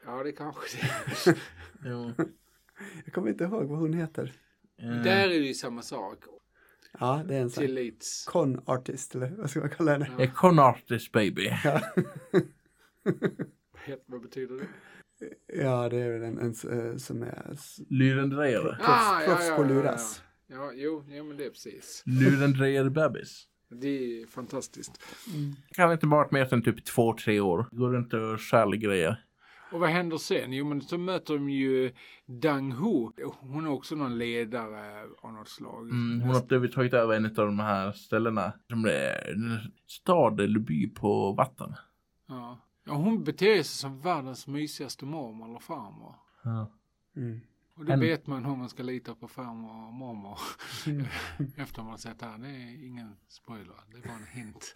Ja, 0.05 0.23
det 0.23 0.31
kanske 0.31 0.77
det 0.77 1.89
är. 1.89 2.13
Jag 3.05 3.13
kommer 3.13 3.29
inte 3.29 3.43
ihåg 3.43 3.63
vad 3.63 3.79
hon 3.79 3.93
heter. 3.93 4.33
eh, 4.77 5.03
Där 5.03 5.29
är 5.29 5.39
det 5.39 5.47
ju 5.47 5.53
samma 5.53 5.81
sak. 5.81 6.23
Ja, 6.99 7.23
det 7.27 7.35
är 7.35 7.41
en 7.41 7.49
sån 7.49 7.63
Tillits... 7.63 8.25
con 8.25 8.61
artist, 8.65 9.15
eller 9.15 9.29
vad 9.37 9.49
ska 9.49 9.59
man 9.59 9.69
kalla 9.69 9.91
henne? 9.91 10.07
A 10.19 10.31
con 10.35 10.59
artist 10.59 11.11
baby. 11.11 11.51
Ja. 11.63 11.81
Vad 14.05 14.21
betyder 14.21 14.55
det? 14.55 14.67
Ja, 15.63 15.89
det 15.89 15.97
är 15.97 16.11
väl 16.19 16.23
en, 16.23 16.37
en, 16.39 16.89
eh, 16.91 16.97
som 16.97 17.23
är 17.23 17.57
Lurendrejare. 17.89 18.77
Proffs- 18.81 19.25
proffs 19.25 19.55
på 19.55 19.63
luras. 19.63 20.23
Ja, 20.47 20.55
ja, 20.55 20.71
jo, 20.75 21.05
ja, 21.09 21.23
men 21.23 21.37
det 21.37 21.45
är 21.45 21.49
precis. 21.49 22.03
Lurendrejare 22.05 22.89
bebis. 22.89 23.47
Det 23.69 23.87
är 24.21 24.27
fantastiskt. 24.27 24.91
Kan 25.75 25.91
inte 25.91 26.07
varit 26.07 26.31
mer 26.31 26.53
än 26.53 26.63
typ 26.63 26.85
två, 26.85 27.13
tre 27.13 27.39
år. 27.39 27.67
Går 27.71 27.91
runt 27.91 28.13
och 28.13 28.41
stjäl 28.41 28.75
grejer. 28.75 29.25
Och 29.73 29.79
vad 29.79 29.89
händer 29.89 30.17
sen? 30.17 30.53
Jo, 30.53 30.65
men 30.65 30.81
så 30.81 30.97
möter 30.97 31.33
de 31.33 31.49
ju 31.49 31.93
Dang 32.25 32.71
Ho. 32.71 33.11
Hon 33.39 33.65
är 33.65 33.69
också 33.69 33.95
någon 33.95 34.17
ledare 34.17 35.03
av 35.21 35.33
något 35.33 35.47
slag. 35.49 35.89
Mm, 35.89 36.21
hon 36.21 36.35
har 36.35 36.41
blivit 36.45 36.73
tagit 36.73 36.93
över 36.93 37.15
en 37.15 37.25
av 37.25 37.31
de 37.31 37.59
här 37.59 37.91
ställena. 37.91 38.53
Som 38.69 38.85
är 38.85 39.31
en 39.31 39.59
stad 39.87 40.39
eller 40.41 40.59
by 40.59 40.87
på 40.89 41.31
vatten. 41.31 41.75
Ja. 42.27 42.59
ja, 42.85 42.93
hon 42.93 43.23
beter 43.23 43.55
sig 43.55 43.63
som 43.63 43.99
världens 44.01 44.47
mysigaste 44.47 45.05
mormor 45.05 45.49
eller 45.49 45.59
farmor. 45.59 46.15
Ja. 46.43 46.71
Mm. 47.15 47.39
Och 47.75 47.85
då 47.85 47.93
En- 47.93 47.99
vet 47.99 48.27
man 48.27 48.45
hur 48.45 48.55
man 48.55 48.69
ska 48.69 48.83
lita 48.83 49.15
på 49.15 49.27
farmor 49.27 49.87
och 49.87 49.93
mormor. 49.93 50.39
Efter 51.57 51.81
man 51.81 51.91
har 51.91 51.97
sett 51.97 52.19
det 52.19 52.25
här. 52.25 52.37
Det 52.37 52.47
är 52.47 52.85
ingen 52.87 53.15
spoiler. 53.27 53.75
Det 53.91 53.97
är 53.97 54.01
bara 54.07 54.17
en 54.17 54.43
hint. 54.43 54.73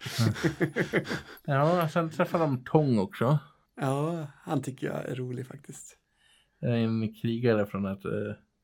ja, 1.44 1.88
sen 1.92 2.10
träffar 2.10 2.38
de 2.38 2.64
Tong 2.64 2.98
också. 2.98 3.38
Ja, 3.80 4.26
han 4.42 4.62
tycker 4.62 4.86
jag 4.86 5.08
är 5.08 5.14
rolig 5.14 5.46
faktiskt. 5.46 5.96
En 6.60 7.14
krigare 7.14 7.66
från 7.66 7.86
ett... 7.86 8.04
eh, 8.04 8.12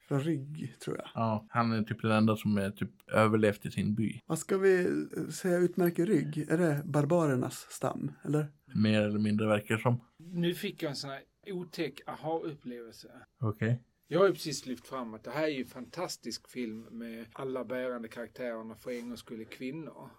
Från 0.08 0.20
rygg, 0.20 0.74
tror 0.80 0.96
jag. 0.96 1.08
ja, 1.14 1.46
han 1.48 1.72
är 1.72 1.82
typ 1.82 2.02
den 2.02 2.10
enda 2.10 2.36
som 2.36 2.56
är 2.58 2.70
typ 2.70 2.90
överlevt 3.12 3.66
i 3.66 3.70
sin 3.70 3.94
by. 3.94 4.20
Vad 4.26 4.38
ska 4.38 4.58
vi 4.58 4.88
säga 5.32 5.58
utmärker 5.58 6.06
rygg? 6.06 6.38
Är 6.50 6.58
det 6.58 6.82
barbarernas 6.84 7.66
stam, 7.70 8.12
eller? 8.24 8.46
Mer 8.74 9.00
eller 9.02 9.18
mindre 9.18 9.46
verkar 9.46 9.76
som. 9.76 10.00
Nu 10.18 10.54
fick 10.54 10.82
jag 10.82 10.90
en 10.90 10.96
sån 10.96 11.10
här 11.10 11.20
otäck 11.46 12.00
aha-upplevelse. 12.06 13.08
Okej. 13.40 13.82
Jag 14.08 14.18
har 14.20 14.26
ju 14.26 14.32
precis 14.32 14.66
lyft 14.66 14.86
fram 14.86 15.14
att 15.14 15.24
det 15.24 15.30
här 15.30 15.42
är 15.44 15.48
ju 15.48 15.60
en 15.60 15.66
fantastisk 15.66 16.48
film 16.50 16.80
med 16.98 17.26
alla 17.32 17.64
bärande 17.64 18.08
karaktärerna 18.08 18.74
för 18.74 18.90
en 18.90 19.08
gångs 19.08 19.20
skull 19.20 19.40
är 19.40 19.44
kvinnor. 19.44 20.10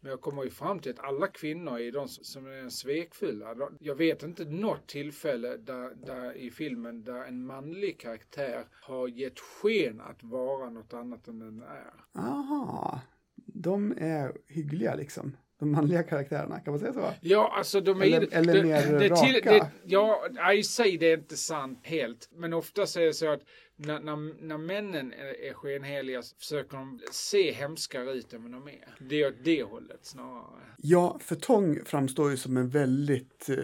Men 0.00 0.10
jag 0.10 0.20
kommer 0.20 0.44
ju 0.44 0.50
fram 0.50 0.78
till 0.80 0.92
att 0.92 1.04
alla 1.04 1.26
kvinnor 1.26 1.78
är 1.80 1.92
de 1.92 2.08
som 2.08 2.46
är 2.46 2.68
svekfulla. 2.68 3.54
Jag 3.80 3.94
vet 3.94 4.22
inte 4.22 4.44
något 4.44 4.86
tillfälle 4.86 5.56
där, 5.56 5.94
där 6.06 6.36
i 6.36 6.50
filmen 6.50 7.04
där 7.04 7.24
en 7.24 7.46
manlig 7.46 8.00
karaktär 8.00 8.64
har 8.72 9.08
gett 9.08 9.38
sken 9.40 10.00
att 10.00 10.22
vara 10.22 10.70
något 10.70 10.94
annat 10.94 11.28
än 11.28 11.38
den 11.38 11.62
är. 11.62 12.20
Aha, 12.22 13.00
de 13.46 13.94
är 13.98 14.32
hyggliga 14.48 14.94
liksom. 14.94 15.36
De 15.58 15.72
manliga 15.72 16.02
karaktärerna, 16.02 16.60
kan 16.60 16.72
man 16.72 16.80
säga 16.80 16.92
så? 16.92 17.12
Ja, 17.20 17.52
alltså 17.56 17.80
de 17.80 18.00
är... 18.00 18.04
Eller- 18.04 18.34
eller 18.34 18.54
det, 18.54 18.62
mer 18.62 18.98
det, 18.98 19.08
raka. 19.08 19.50
det, 19.52 19.70
ja, 19.84 20.52
i 20.52 20.62
sig 20.62 20.98
det 20.98 21.06
är 21.06 21.16
inte 21.16 21.36
sant 21.36 21.80
helt. 21.82 22.28
Men 22.32 22.52
ofta 22.52 22.82
är 22.82 23.06
det 23.06 23.14
så 23.14 23.32
att 23.32 23.42
när, 23.76 24.00
när, 24.00 24.42
när 24.46 24.58
männen 24.58 25.12
är, 25.12 25.40
är 25.50 25.54
skenheliga 25.54 26.22
så 26.22 26.36
försöker 26.36 26.76
de 26.76 27.00
se 27.12 27.52
hemskare 27.52 28.12
ut 28.12 28.32
än 28.32 28.42
vad 28.42 28.52
de 28.52 28.68
är. 28.68 28.94
Det 29.08 29.22
är 29.22 29.28
åt 29.28 29.44
det 29.44 29.62
hållet 29.62 30.04
snarare. 30.04 30.60
Ja, 30.76 31.18
för 31.22 31.34
Tång 31.36 31.84
framstår 31.84 32.30
ju 32.30 32.36
som 32.36 32.56
en 32.56 32.68
väldigt 32.68 33.48
eh, 33.48 33.56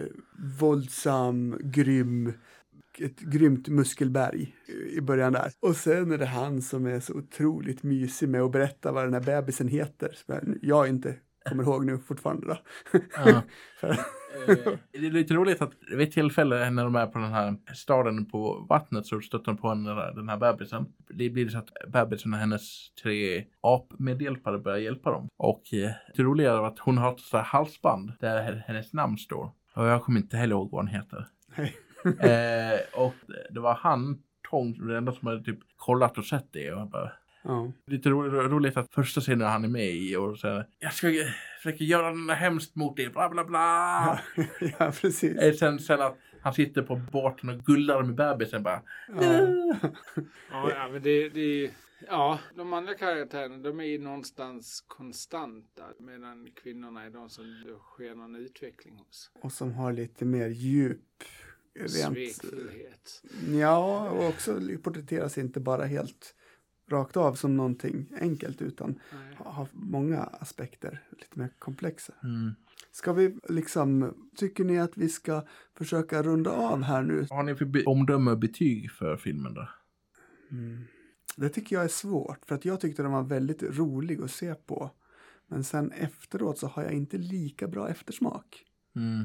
våldsam, 0.59 1.57
grym, 1.63 2.33
ett 2.99 3.19
grymt 3.19 3.67
muskelberg 3.67 4.55
i 4.89 5.01
början 5.01 5.33
där. 5.33 5.51
Och 5.59 5.75
sen 5.75 6.11
är 6.11 6.17
det 6.17 6.25
han 6.25 6.61
som 6.61 6.85
är 6.85 6.99
så 6.99 7.13
otroligt 7.13 7.83
mysig 7.83 8.29
med 8.29 8.41
att 8.41 8.51
berätta 8.51 8.91
vad 8.91 9.05
den 9.05 9.13
här 9.13 9.21
bebisen 9.41 9.67
heter. 9.67 10.17
Jag- 10.25 10.57
jag 10.61 10.87
inte 10.87 11.15
kommer 11.49 11.63
ihåg 11.63 11.85
nu 11.85 11.97
fortfarande 11.97 12.47
då. 12.47 12.57
Ja. 13.25 13.41
Eh, 14.47 14.55
Det 14.91 15.07
är 15.07 15.11
lite 15.11 15.33
roligt 15.33 15.61
att 15.61 15.71
vid 15.91 16.07
ett 16.07 16.13
tillfälle 16.13 16.69
när 16.69 16.83
de 16.83 16.95
är 16.95 17.07
på 17.07 17.19
den 17.19 17.33
här 17.33 17.55
staden 17.75 18.25
på 18.25 18.65
vattnet 18.69 19.05
så 19.05 19.21
stöter 19.21 19.45
de 19.45 19.57
på 19.57 19.69
den 19.69 19.85
här, 19.85 20.13
den 20.15 20.29
här 20.29 20.37
bebisen. 20.37 20.85
Det 21.09 21.29
blir 21.29 21.49
så 21.49 21.57
att 21.57 21.69
bebisen 21.87 22.33
och 22.33 22.39
hennes 22.39 22.93
tre 23.03 23.45
apmedhjälpare 23.61 24.59
börjar 24.59 24.77
hjälpa 24.77 25.11
dem. 25.11 25.27
Och 25.37 25.73
eh, 25.73 25.91
det 26.15 26.23
roliga 26.23 26.53
är 26.53 26.67
att 26.67 26.79
hon 26.79 26.97
har 26.97 27.11
ett 27.13 27.21
här 27.33 27.41
halsband 27.41 28.11
där 28.19 28.63
hennes 28.67 28.93
namn 28.93 29.17
står. 29.17 29.51
Och 29.75 29.85
jag 29.85 30.03
kommer 30.03 30.19
inte 30.19 30.37
heller 30.37 30.55
ihåg 30.55 30.71
vad 30.71 30.81
hon 30.81 30.87
heter. 30.87 31.27
Eh, 32.05 32.79
och 33.03 33.13
det 33.49 33.59
var 33.59 33.73
han, 33.73 34.17
Tong, 34.49 34.87
den 34.87 34.95
enda 34.95 35.11
som 35.11 35.27
hade 35.27 35.43
typ 35.43 35.59
kollat 35.77 36.17
och 36.17 36.25
sett 36.25 36.47
det. 36.53 36.71
Och 36.71 36.89
bara, 36.89 37.11
Ja. 37.43 37.71
Lite 37.85 38.09
ro 38.09 38.23
roligt 38.23 38.77
att 38.77 38.93
första 38.93 39.21
scenen 39.21 39.47
han 39.47 39.63
är 39.63 39.67
med 39.67 39.93
i 39.93 40.15
och 40.15 40.39
säger 40.39 40.67
Jag 40.79 40.93
ska 40.93 41.07
försöka 41.61 41.83
göra 41.83 42.13
något 42.13 42.37
hemskt 42.37 42.75
mot 42.75 42.99
er, 42.99 43.09
bla 43.09 43.29
bla 43.29 43.45
bla. 43.45 44.19
ja, 44.79 44.91
precis. 45.01 45.37
Eh, 45.37 45.53
Sen, 45.53 45.79
sen 45.79 46.01
att 46.01 46.17
han 46.41 46.53
sitter 46.53 46.81
på 46.81 46.95
båten 47.11 47.49
och 47.49 47.59
gullar 47.59 48.03
med 48.03 48.15
bebisen 48.15 48.63
bara. 48.63 48.81
Ja. 49.07 49.23
ja, 50.51 50.71
ja, 50.71 50.89
men 50.91 51.01
det, 51.01 51.29
det, 51.29 51.71
ja, 52.07 52.39
de 52.55 52.73
andra 52.73 52.93
karaktärerna 52.93 53.57
de 53.57 53.79
är 53.79 53.83
ju 53.83 53.99
någonstans 53.99 54.83
konstanta 54.87 55.83
medan 55.99 56.47
kvinnorna 56.63 57.03
är 57.03 57.09
de 57.09 57.29
som 57.29 57.43
det 57.45 57.75
sker 57.79 58.15
någon 58.15 58.35
utveckling 58.35 58.95
hos. 58.97 59.31
Och 59.41 59.51
som 59.51 59.73
har 59.73 59.93
lite 59.93 60.25
mer 60.25 60.47
djup. 60.47 60.99
Rent, 61.75 61.91
Svekfullhet. 61.91 63.23
ja, 63.59 64.09
och 64.09 64.25
också 64.29 64.59
porträtteras 64.83 65.37
inte 65.37 65.59
bara 65.59 65.85
helt 65.85 66.35
rakt 66.89 67.17
av 67.17 67.33
som 67.33 67.57
någonting 67.57 68.09
enkelt 68.19 68.61
utan 68.61 68.99
har 69.37 69.67
många 69.73 70.19
aspekter, 70.23 71.03
lite 71.11 71.39
mer 71.39 71.49
komplexa. 71.59 72.13
Mm. 72.23 72.51
Ska 72.91 73.13
vi 73.13 73.35
liksom, 73.49 74.13
tycker 74.35 74.63
ni 74.63 74.79
att 74.79 74.97
vi 74.97 75.09
ska 75.09 75.45
försöka 75.77 76.23
runda 76.23 76.51
av 76.51 76.81
här 76.83 77.03
nu? 77.03 77.27
Har 77.29 77.43
ni 77.43 77.55
för 77.55 77.65
be- 77.65 77.83
omdöme 77.83 78.31
och 78.31 78.39
betyg 78.39 78.91
för 78.91 79.17
filmen 79.17 79.53
då? 79.53 79.69
Mm. 80.51 80.83
Det 81.35 81.49
tycker 81.49 81.75
jag 81.75 81.85
är 81.85 81.89
svårt 81.89 82.45
för 82.45 82.55
att 82.55 82.65
jag 82.65 82.79
tyckte 82.81 83.01
den 83.01 83.11
var 83.11 83.23
väldigt 83.23 83.63
rolig 83.63 84.21
att 84.21 84.31
se 84.31 84.55
på. 84.55 84.91
Men 85.47 85.63
sen 85.63 85.91
efteråt 85.91 86.57
så 86.59 86.67
har 86.67 86.83
jag 86.83 86.93
inte 86.93 87.17
lika 87.17 87.67
bra 87.67 87.89
eftersmak. 87.89 88.65
Mm. 88.95 89.23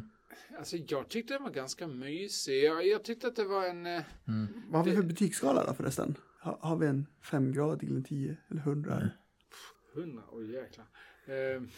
Alltså 0.58 0.76
jag 0.76 1.08
tyckte 1.08 1.34
den 1.34 1.42
var 1.42 1.50
ganska 1.50 1.86
mysig. 1.86 2.64
Jag, 2.64 2.86
jag 2.86 3.04
tyckte 3.04 3.26
att 3.26 3.36
det 3.36 3.44
var 3.44 3.66
en... 3.66 3.86
eh, 3.86 4.02
Mm. 4.28 4.46
Vad 4.68 4.80
har 4.80 4.90
vi 4.90 4.96
för 4.96 5.02
betygsskala 5.02 5.64
då 5.66 5.74
förresten? 5.74 6.14
Ha, 6.42 6.58
har 6.62 6.76
vi 6.76 6.86
en 6.86 7.06
femgradig 7.22 7.86
eller 7.88 7.96
en 7.98 8.04
tio 8.04 8.36
eller 8.50 8.60
hundra? 8.60 8.98
Nej. 8.98 9.08
Hundra, 9.94 10.22
oj 10.32 10.52
jäklar. 10.54 10.86
Eh, 11.26 11.62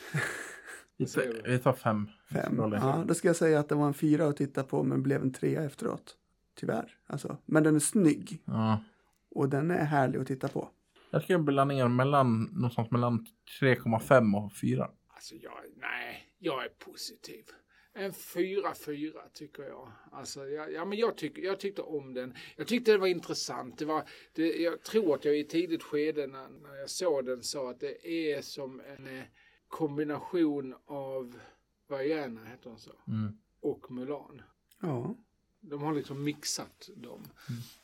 Vi, 0.97 1.07
tar, 1.07 1.49
vi 1.49 1.59
tar 1.59 1.73
fem. 1.73 2.09
Fem. 2.33 2.57
Ja, 2.73 3.05
då 3.09 3.15
ska 3.15 3.29
jag 3.29 3.37
säga 3.37 3.61
att 3.61 3.69
det 3.69 3.75
var 3.75 3.87
en 3.87 3.95
fyra 3.95 4.27
att 4.29 4.37
titta 4.37 4.65
på 4.65 4.83
men 4.83 5.03
blev 5.03 5.23
en 5.23 5.33
trea 5.33 5.63
efteråt. 5.65 6.17
Tyvärr. 6.55 6.97
Alltså. 7.07 7.37
Men 7.47 7.63
den 7.63 7.75
är 7.77 7.81
snygg 7.81 8.43
Ja. 8.45 8.85
och 9.31 9.49
den 9.49 9.71
är 9.71 9.85
härlig 9.85 10.19
att 10.19 10.27
titta 10.27 10.49
på. 10.49 10.69
Jag 11.11 11.23
ska 11.23 11.39
blanda 11.39 11.75
ner 11.75 11.89
mellan, 11.89 12.43
någonstans 12.43 12.91
mellan 12.91 13.27
3,5 13.61 14.45
och 14.45 14.53
4. 14.53 14.91
alltså 15.09 15.35
jag, 15.35 15.53
nej, 15.77 16.29
jag 16.39 16.65
är 16.65 16.69
positiv. 16.69 17.45
En 17.93 18.13
fyra, 18.13 18.75
fyra 18.75 19.21
tycker 19.33 19.63
jag. 19.63 19.93
Alltså, 20.13 20.47
jag, 20.49 20.73
ja, 20.73 20.85
men 20.85 20.99
jag, 20.99 21.17
tyck, 21.17 21.39
jag 21.39 21.61
tyckte 21.61 21.83
om 21.83 22.15
den. 22.15 22.35
Jag 22.57 22.67
tyckte 22.67 22.93
det 22.93 22.99
var 22.99 23.07
intressant. 23.07 23.79
Det 23.79 23.85
var, 23.85 24.09
det, 24.33 24.57
jag 24.57 24.83
tror 24.83 25.15
att 25.15 25.25
jag 25.25 25.39
i 25.39 25.45
tidigt 25.45 25.83
skede 25.83 26.27
när, 26.27 26.49
när 26.49 26.75
jag 26.77 26.91
såg 26.91 27.25
den 27.25 27.43
sa 27.43 27.71
att 27.71 27.81
det 27.81 28.07
är 28.33 28.43
som 28.43 28.81
en 28.81 29.19
eh, 29.19 29.25
kombination 29.69 30.75
av 30.87 31.39
Vaiana, 31.89 32.45
heter 32.45 32.71
hon 32.71 32.79
så, 32.79 32.93
Mm. 33.09 33.33
och 33.61 33.91
Mulan. 33.91 34.43
Ja. 34.81 35.15
De 35.61 35.83
har 35.83 35.95
liksom 35.95 36.25
mixat 36.25 36.89
dem. 36.97 37.25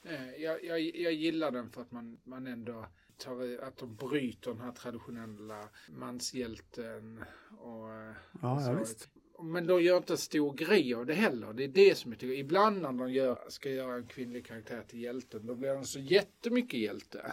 Eh, 0.04 0.34
jag, 0.42 0.64
jag, 0.64 0.80
jag 0.80 1.12
gillar 1.12 1.50
den 1.50 1.70
för 1.70 1.80
att 1.82 1.92
man, 1.92 2.20
man 2.24 2.46
ändå 2.46 2.86
tar 3.16 3.58
att 3.62 3.76
de 3.76 3.96
bryter 3.96 4.50
den 4.50 4.60
här 4.60 4.72
traditionella 4.72 5.68
manshjälten. 5.88 7.24
Och, 7.58 7.92
eh, 7.92 8.14
Ja, 8.42 8.60
så. 8.60 8.70
ja 8.70 8.78
visst. 8.78 9.08
Men 9.42 9.66
de 9.66 9.82
gör 9.82 9.96
inte 9.96 10.12
en 10.12 10.18
stor 10.18 10.54
grej 10.54 10.94
av 10.94 11.06
det 11.06 11.14
heller. 11.14 11.52
Det 11.52 11.64
är 11.64 11.68
det 11.68 11.98
som 11.98 12.12
jag 12.12 12.20
tycker. 12.20 12.34
Ibland 12.34 12.82
när 12.82 12.92
de 12.92 13.12
gör, 13.12 13.38
ska 13.48 13.70
göra 13.70 13.94
en 13.94 14.06
kvinnlig 14.06 14.46
karaktär 14.46 14.82
till 14.88 15.00
hjälten, 15.00 15.46
då 15.46 15.54
blir 15.54 15.68
den 15.68 15.84
så 15.84 15.98
jättemycket 16.00 16.80
hjälte. 16.80 17.32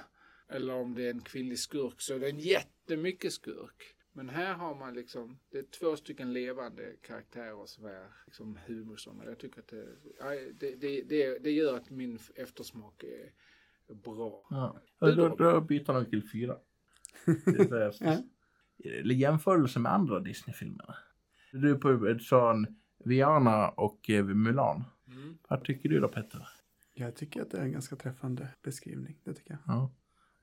Eller 0.49 0.73
om 0.73 0.95
det 0.95 1.05
är 1.05 1.09
en 1.09 1.21
kvinnlig 1.21 1.59
skurk 1.59 2.01
så 2.01 2.13
är 2.13 2.19
det 2.19 2.29
en 2.29 2.39
jättemycket 2.39 3.33
skurk. 3.33 3.95
Men 4.15 4.29
här 4.29 4.53
har 4.53 4.75
man 4.75 4.93
liksom, 4.93 5.39
det 5.51 5.57
är 5.57 5.63
två 5.63 5.95
stycken 5.95 6.33
levande 6.33 6.83
karaktärer 7.01 7.65
som 7.65 7.85
är 7.85 8.07
liksom 8.25 8.59
humusarna. 8.65 9.25
Jag 9.25 9.39
tycker 9.39 9.59
att 9.59 9.67
det, 9.67 9.87
det, 10.59 10.75
det, 10.75 11.01
det, 11.01 11.39
det 11.39 11.51
gör 11.51 11.75
att 11.75 11.89
min 11.89 12.19
eftersmak 12.35 13.03
är 13.03 13.93
bra. 13.93 14.47
Ja. 14.49 14.79
Då, 14.99 15.35
då 15.35 15.61
byter 15.61 15.93
de 15.93 16.05
till 16.05 16.29
4. 16.29 16.57
Det 17.25 17.71
är 17.71 18.23
Eller 18.99 19.15
jämförelse 19.15 19.79
med 19.79 19.93
andra 19.93 20.19
Disney-filmer. 20.19 20.95
Du 21.53 21.75
på 21.77 21.89
en 21.89 22.67
Viana 23.05 23.69
och 23.69 24.09
eh, 24.09 24.25
Mulan. 24.25 24.83
Mm. 25.07 25.37
Vad 25.49 25.63
tycker 25.63 25.89
du 25.89 25.99
då 25.99 26.07
Petter? 26.07 26.47
Jag 26.93 27.15
tycker 27.15 27.41
att 27.41 27.51
det 27.51 27.57
är 27.57 27.61
en 27.61 27.71
ganska 27.71 27.95
träffande 27.95 28.47
beskrivning. 28.61 29.19
Det 29.23 29.33
tycker 29.33 29.51
jag. 29.51 29.59
Ja. 29.75 29.91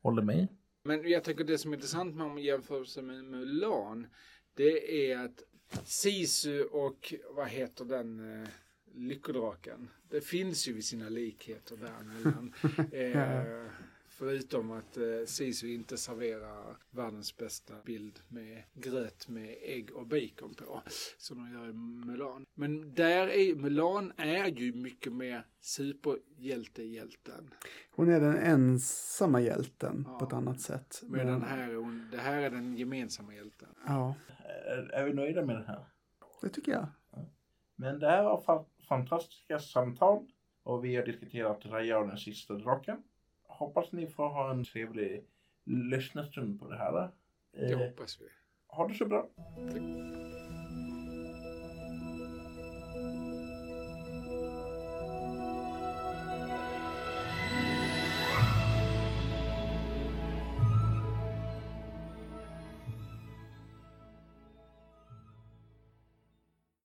Håller 0.02 0.22
med? 0.22 0.48
Men 0.84 1.10
jag 1.10 1.24
tycker 1.24 1.44
det 1.44 1.58
som 1.58 1.72
är 1.72 1.76
intressant 1.76 2.16
med 2.16 2.26
om 2.26 2.38
jämförelse 2.38 3.02
med 3.02 3.24
Mulan, 3.24 4.06
det 4.54 5.10
är 5.10 5.24
att 5.24 5.42
Sisu 5.84 6.64
och 6.64 7.14
vad 7.30 7.48
heter 7.48 7.84
den 7.84 8.42
eh, 8.42 8.48
lyckodraken? 8.94 9.88
Det 10.10 10.20
finns 10.20 10.68
ju 10.68 10.82
sina 10.82 11.08
likheter 11.08 11.76
däremellan. 11.76 12.54
eh, 12.92 13.72
förutom 14.24 14.70
att 14.70 14.96
eh, 14.96 15.02
Sisu 15.26 15.74
inte 15.74 15.96
serverar 15.96 16.76
världens 16.90 17.36
bästa 17.36 17.74
bild 17.84 18.20
med 18.28 18.62
gröt 18.74 19.28
med 19.28 19.56
ägg 19.62 19.90
och 19.94 20.06
bacon 20.06 20.54
på. 20.54 20.82
Som 21.18 21.38
de 21.38 21.52
gör 21.52 21.68
i 21.68 21.72
Mulan. 21.72 22.46
Men 22.54 22.94
där 22.94 23.26
är 23.28 23.54
Mulan 23.54 24.12
är 24.16 24.46
ju 24.46 24.72
mycket 24.72 25.12
mer 25.12 25.46
superhjälte-hjälten. 25.60 27.50
Hon 27.90 28.08
är 28.08 28.20
den 28.20 28.36
ensamma 28.36 29.40
hjälten 29.40 30.04
Ja. 30.08 30.18
på 30.18 30.24
ett 30.24 30.32
annat 30.32 30.60
sätt. 30.60 31.00
Med 31.06 31.26
den 31.26 31.42
här, 31.42 31.68
är 31.70 31.74
hon- 31.74 32.08
det 32.10 32.18
här 32.18 32.42
är 32.42 32.50
den 32.50 32.76
gemensamma 32.76 33.34
hjälten. 33.34 33.68
Ja, 33.86 34.14
Är, 34.66 34.90
är 34.92 35.04
vi 35.04 35.12
nöjda 35.12 35.44
med 35.44 35.56
det 35.56 35.64
här? 35.66 35.84
det 36.42 36.48
tycker 36.48 36.72
jag. 36.72 36.86
Men 37.76 37.98
det 37.98 38.06
här 38.10 38.22
var 38.22 38.40
fa- 38.40 38.64
fantastiska 38.88 39.58
samtal 39.58 40.26
och 40.62 40.84
vi 40.84 40.96
har 40.96 41.06
diskuterat 41.06 41.66
Raja 41.66 41.98
och 41.98 42.06
den 42.08 42.16
sista 42.18 42.54
draken. 42.54 43.02
Hoppas 43.60 43.92
ni 43.92 44.06
får 44.06 44.28
ha 44.28 44.50
en 44.50 44.64
trevlig 44.64 45.24
lyssnarstund 45.66 46.60
på 46.60 46.68
det 46.68 46.76
här. 46.78 47.08
Det 47.52 47.72
Eh, 47.72 47.78
hoppas 47.78 48.20
vi. 48.20 48.24
ha 48.68 48.88
det 48.88 48.94
så 48.94 49.04
bra. 49.06 49.28
Tack. 49.72 50.19